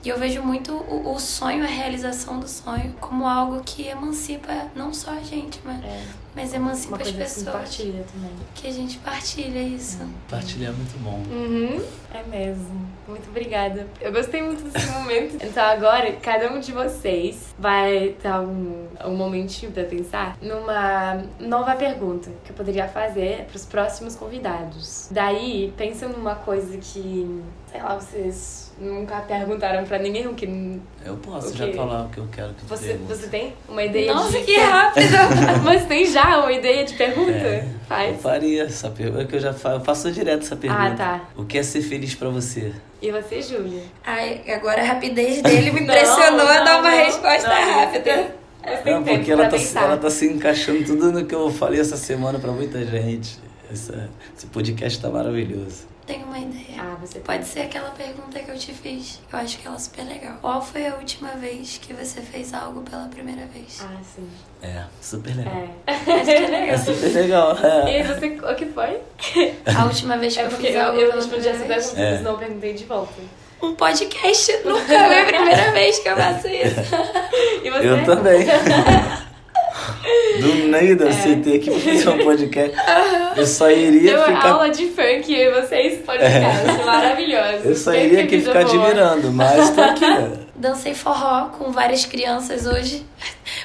E 0.07 0.09
eu 0.09 0.17
vejo 0.17 0.41
muito 0.41 0.73
o, 0.73 1.13
o, 1.13 1.19
sonho, 1.19 1.65
a 1.65 1.67
realização 1.67 2.39
do 2.39 2.47
sonho, 2.47 2.93
como 2.97 3.27
algo 3.27 3.61
que 3.61 3.87
emancipa 3.87 4.71
não 4.73 4.93
só 4.93 5.11
a 5.11 5.19
gente, 5.19 5.59
mas, 5.65 5.83
é. 5.83 6.01
mas 6.33 6.53
emancipa 6.53 6.95
Uma 6.95 7.03
as 7.03 7.11
pessoas. 7.11 7.45
Que 7.45 7.51
partilha 7.51 8.05
também. 8.13 8.31
Que 8.55 8.67
a 8.67 8.71
gente 8.71 8.97
partilha 8.99 9.59
isso. 9.59 10.01
Hum. 10.01 10.13
Partilhar 10.29 10.71
é 10.71 10.75
muito 10.77 10.97
bom. 11.03 11.21
Uhum. 11.29 11.83
É 12.13 12.23
mesmo. 12.23 12.87
Muito 13.05 13.29
obrigada. 13.29 13.85
Eu 13.99 14.13
gostei 14.13 14.41
muito 14.41 14.63
desse 14.63 14.89
momento. 14.91 15.43
Então 15.43 15.65
agora, 15.65 16.11
cada 16.13 16.53
um 16.53 16.59
de 16.61 16.71
vocês 16.71 17.53
vai 17.59 18.15
dar 18.23 18.41
um, 18.41 18.87
um 19.05 19.15
momentinho 19.15 19.71
pra 19.73 19.83
pensar 19.83 20.37
numa 20.41 21.21
nova 21.39 21.75
pergunta 21.75 22.31
que 22.45 22.51
eu 22.51 22.55
poderia 22.55 22.87
fazer 22.87 23.45
pros 23.49 23.65
próximos 23.65 24.15
convidados. 24.15 25.09
Daí, 25.11 25.73
pensa 25.75 26.07
numa 26.07 26.35
coisa 26.35 26.77
que, 26.77 27.41
sei 27.77 27.83
lá, 27.83 27.95
vocês 27.95 28.71
nunca 28.79 29.21
perguntaram 29.21 29.85
pra 29.85 29.99
ninguém 29.99 30.27
o 30.27 30.33
que. 30.33 30.79
Eu 31.05 31.15
posso 31.17 31.55
já 31.55 31.71
falar 31.73 32.05
o 32.05 32.09
que 32.09 32.17
eu 32.17 32.27
quero 32.31 32.53
que 32.53 32.61
tu 32.61 32.67
você, 32.67 32.93
você 33.07 33.27
tem 33.27 33.53
uma 33.69 33.83
ideia 33.83 34.13
Nossa, 34.13 34.31
de. 34.31 34.43
que 34.45 34.57
rápido! 34.57 35.15
Mas 35.63 35.85
tem 35.85 36.05
já 36.05 36.39
uma 36.39 36.51
ideia 36.51 36.83
de 36.83 36.95
pergunta? 36.95 37.31
É, 37.31 37.67
Faz. 37.87 38.15
Eu 38.15 38.19
faria 38.19 38.63
essa 38.63 38.89
pergunta, 38.89 39.25
que 39.25 39.35
eu 39.35 39.39
já 39.39 39.53
faço, 39.53 39.75
eu 39.75 39.81
faço 39.81 40.11
direto 40.11 40.43
essa 40.43 40.55
pergunta. 40.55 40.83
Ah, 40.83 40.95
tá. 40.95 41.21
O 41.35 41.45
que 41.45 41.57
é 41.57 41.63
ser 41.63 41.81
feliz 41.81 42.15
pra 42.15 42.29
você? 42.29 42.73
E 43.01 43.11
você, 43.11 43.41
Júlia? 43.41 43.83
Ai, 44.03 44.41
agora 44.49 44.81
a 44.81 44.85
rapidez 44.85 45.41
dele 45.43 45.71
me 45.71 45.81
impressionou 45.81 46.37
não, 46.37 46.47
a 46.47 46.59
dar 46.61 46.79
uma 46.79 46.89
não, 46.89 46.97
resposta 46.97 47.47
não, 47.47 47.79
rápida. 47.79 48.35
Não, 48.85 49.03
porque 49.03 49.31
ela 49.31 49.47
tá, 49.47 49.57
ela 49.75 49.97
tá 49.97 50.09
se 50.09 50.25
encaixando 50.25 50.83
tudo 50.83 51.11
no 51.11 51.25
que 51.25 51.33
eu 51.33 51.49
falei 51.51 51.79
essa 51.79 51.95
semana 51.95 52.39
pra 52.39 52.51
muita 52.51 52.83
gente. 52.83 53.39
Essa, 53.71 54.09
esse 54.35 54.47
podcast 54.47 54.99
tá 54.99 55.09
maravilhoso. 55.09 55.96
Tenho 56.07 56.25
uma 56.25 56.39
ideia. 56.39 56.79
Ah, 56.79 56.95
você 57.01 57.19
Pode 57.19 57.45
ser 57.45 57.61
aquela 57.63 57.89
pergunta 57.89 58.39
que 58.39 58.49
eu 58.49 58.57
te 58.57 58.71
fiz. 58.71 59.19
Eu 59.31 59.39
acho 59.39 59.57
que 59.57 59.67
ela 59.67 59.75
é 59.75 59.79
super 59.79 60.03
legal. 60.05 60.37
Qual 60.39 60.61
foi 60.61 60.87
a 60.87 60.95
última 60.95 61.31
vez 61.31 61.77
que 61.81 61.93
você 61.93 62.21
fez 62.21 62.53
algo 62.53 62.81
pela 62.81 63.09
primeira 63.09 63.45
vez? 63.47 63.81
Ah, 63.83 63.97
sim. 64.15 64.29
É, 64.61 64.83
super 65.01 65.35
legal. 65.35 65.53
É. 65.53 65.93
É 65.93 66.23
legal. 66.49 66.75
É 66.75 66.77
super 66.77 67.13
legal. 67.13 67.57
É. 67.57 67.99
E 67.99 68.03
você, 68.03 68.27
o 68.27 68.55
que 68.55 68.65
foi? 68.67 69.01
A 69.75 69.83
última 69.83 70.17
vez 70.17 70.33
que 70.33 70.39
é 70.39 70.45
eu 70.45 70.51
fiz 70.51 70.73
eu, 70.73 70.81
algo 70.81 70.97
eu 70.97 71.09
pela 71.09 71.21
respondi 71.21 71.47
essa 71.49 71.65
pergunta, 71.65 71.99
é. 72.01 72.21
não 72.21 72.37
perguntei 72.37 72.73
de 72.73 72.85
volta. 72.85 73.21
Um 73.61 73.75
podcast. 73.75 74.61
Nunca 74.63 74.93
é 74.93 75.21
a 75.23 75.25
primeira 75.25 75.71
vez 75.71 75.99
que 75.99 76.07
eu 76.07 76.15
faço 76.15 76.47
isso. 76.47 76.79
E 77.63 77.69
você? 77.69 77.89
Eu 77.89 78.05
também. 78.05 78.45
Do 80.41 80.67
nada 80.67 81.09
é. 81.09 81.11
você 81.11 81.35
ter 81.37 81.59
que 81.59 81.71
fazer 81.71 82.09
um 82.09 82.17
podcast. 82.19 82.77
Eu 83.35 83.45
só 83.45 83.69
iria 83.69 84.13
Deu 84.13 84.25
ficar. 84.25 84.49
aula 84.49 84.69
de 84.69 84.87
funk 84.87 85.31
e 85.31 85.51
vocês 85.51 86.03
podcast. 86.05 86.69
É. 86.69 86.85
Maravilhoso. 86.85 87.65
Eu 87.65 87.75
só 87.75 87.93
iria 87.93 88.23
aqui 88.23 88.41
ficar 88.41 88.59
admirando, 88.59 89.31
mas 89.31 89.69
tô 89.71 89.81
aqui. 89.81 90.05
Dancei 90.55 90.95
forró 90.95 91.49
com 91.49 91.71
várias 91.71 92.05
crianças 92.05 92.65
hoje. 92.65 93.05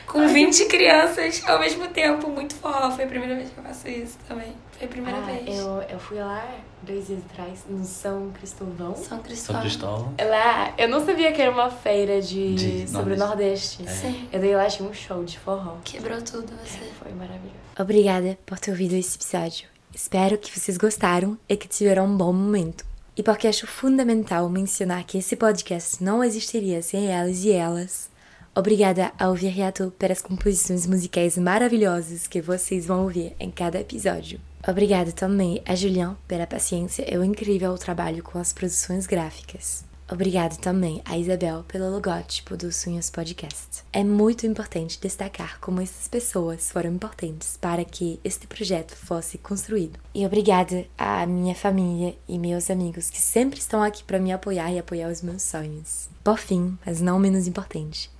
Com 0.06 0.28
20 0.28 0.66
crianças 0.66 1.42
ao 1.46 1.58
mesmo 1.58 1.88
tempo. 1.88 2.28
Muito 2.28 2.54
forró. 2.54 2.90
Foi 2.90 3.04
a 3.04 3.08
primeira 3.08 3.35
vez 3.35 3.48
que 3.48 3.58
eu 3.58 3.64
faço 3.64 3.88
isso 3.88 4.18
também. 4.28 4.52
Foi 4.78 4.87
a 4.87 4.90
primeira 4.90 5.18
ah, 5.18 5.22
vez. 5.22 5.58
Eu, 5.58 5.82
eu 5.90 5.98
fui 5.98 6.18
lá 6.18 6.44
dois 6.83 7.07
dias 7.07 7.21
atrás, 7.31 7.61
no 7.68 7.85
São 7.85 8.31
Cristóvão. 8.31 8.97
São 8.97 9.18
Cristóvão. 9.21 9.61
São 9.61 9.61
Cristóvão. 9.61 10.14
Lá, 10.18 10.75
eu 10.77 10.88
não 10.88 11.05
sabia 11.05 11.33
que 11.33 11.40
era 11.40 11.51
uma 11.51 11.71
feira 11.71 12.21
de, 12.21 12.55
de 12.55 12.90
sobre 12.90 13.14
o 13.14 13.16
Nordeste. 13.16 13.83
É. 13.87 13.90
Sim. 13.90 14.29
Eu 14.33 14.40
dei 14.40 14.55
lá, 14.55 14.66
tinha 14.66 14.88
um 14.88 14.95
show 14.95 15.25
de 15.25 15.38
forró. 15.38 15.77
Quebrou 15.85 16.21
tudo 16.21 16.53
você. 16.64 16.79
É, 16.79 16.90
foi 17.03 17.12
maravilhoso. 17.12 17.57
Obrigada 17.79 18.38
por 18.45 18.59
ter 18.59 18.71
ouvido 18.71 18.95
esse 18.95 19.16
episódio. 19.16 19.68
Espero 19.95 20.38
que 20.38 20.59
vocês 20.59 20.77
gostaram 20.77 21.38
e 21.49 21.57
que 21.57 21.68
tiveram 21.68 22.07
um 22.07 22.16
bom 22.16 22.33
momento. 22.33 22.85
E 23.16 23.23
porque 23.23 23.47
acho 23.47 23.66
fundamental 23.66 24.49
mencionar 24.49 25.05
que 25.05 25.18
esse 25.18 25.37
podcast 25.37 26.03
não 26.03 26.25
existiria 26.25 26.81
sem 26.81 27.09
elas 27.09 27.45
e 27.45 27.53
elas. 27.53 28.11
Obrigada 28.54 29.12
ao 29.18 29.34
Viriato 29.34 29.94
pelas 29.98 30.20
composições 30.20 30.86
musicais 30.86 31.38
maravilhosas 31.38 32.26
que 32.26 32.42
vocês 32.42 32.84
vão 32.84 33.04
ouvir 33.04 33.34
em 33.40 33.50
cada 33.50 33.80
episódio. 33.80 34.38
Obrigada 34.68 35.10
também 35.10 35.62
a 35.64 35.74
Julian 35.74 36.18
pela 36.28 36.46
paciência 36.46 37.02
e 37.10 37.16
o 37.16 37.24
incrível 37.24 37.78
trabalho 37.78 38.22
com 38.22 38.38
as 38.38 38.52
produções 38.52 39.06
gráficas. 39.06 39.86
Obrigada 40.06 40.54
também 40.56 41.00
a 41.06 41.16
Isabel 41.16 41.64
pelo 41.66 41.90
logótipo 41.90 42.54
do 42.54 42.70
Sonhos 42.70 43.08
Podcast. 43.08 43.84
É 43.90 44.04
muito 44.04 44.46
importante 44.46 45.00
destacar 45.00 45.58
como 45.58 45.80
essas 45.80 46.06
pessoas 46.06 46.70
foram 46.70 46.90
importantes 46.90 47.56
para 47.58 47.82
que 47.86 48.20
este 48.22 48.46
projeto 48.46 48.94
fosse 48.94 49.38
construído. 49.38 49.98
E 50.14 50.26
obrigada 50.26 50.84
à 50.98 51.24
minha 51.24 51.54
família 51.54 52.14
e 52.28 52.38
meus 52.38 52.70
amigos 52.70 53.08
que 53.08 53.20
sempre 53.20 53.58
estão 53.58 53.82
aqui 53.82 54.04
para 54.04 54.18
me 54.18 54.30
apoiar 54.30 54.70
e 54.70 54.78
apoiar 54.78 55.08
os 55.08 55.22
meus 55.22 55.40
sonhos. 55.40 56.10
Por 56.22 56.36
fim, 56.36 56.76
mas 56.84 57.00
não 57.00 57.18
menos 57.18 57.46
importante, 57.46 58.10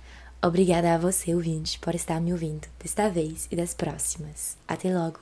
obrigada 0.43 0.93
a 0.93 0.97
você, 0.97 1.33
ouvinte, 1.33 1.79
por 1.79 1.95
estar 1.95 2.19
me 2.19 2.33
ouvindo 2.33 2.67
desta 2.79 3.09
vez 3.09 3.47
e 3.49 3.55
das 3.55 3.73
próximas. 3.73 4.57
Até 4.67 4.93
logo! 4.93 5.19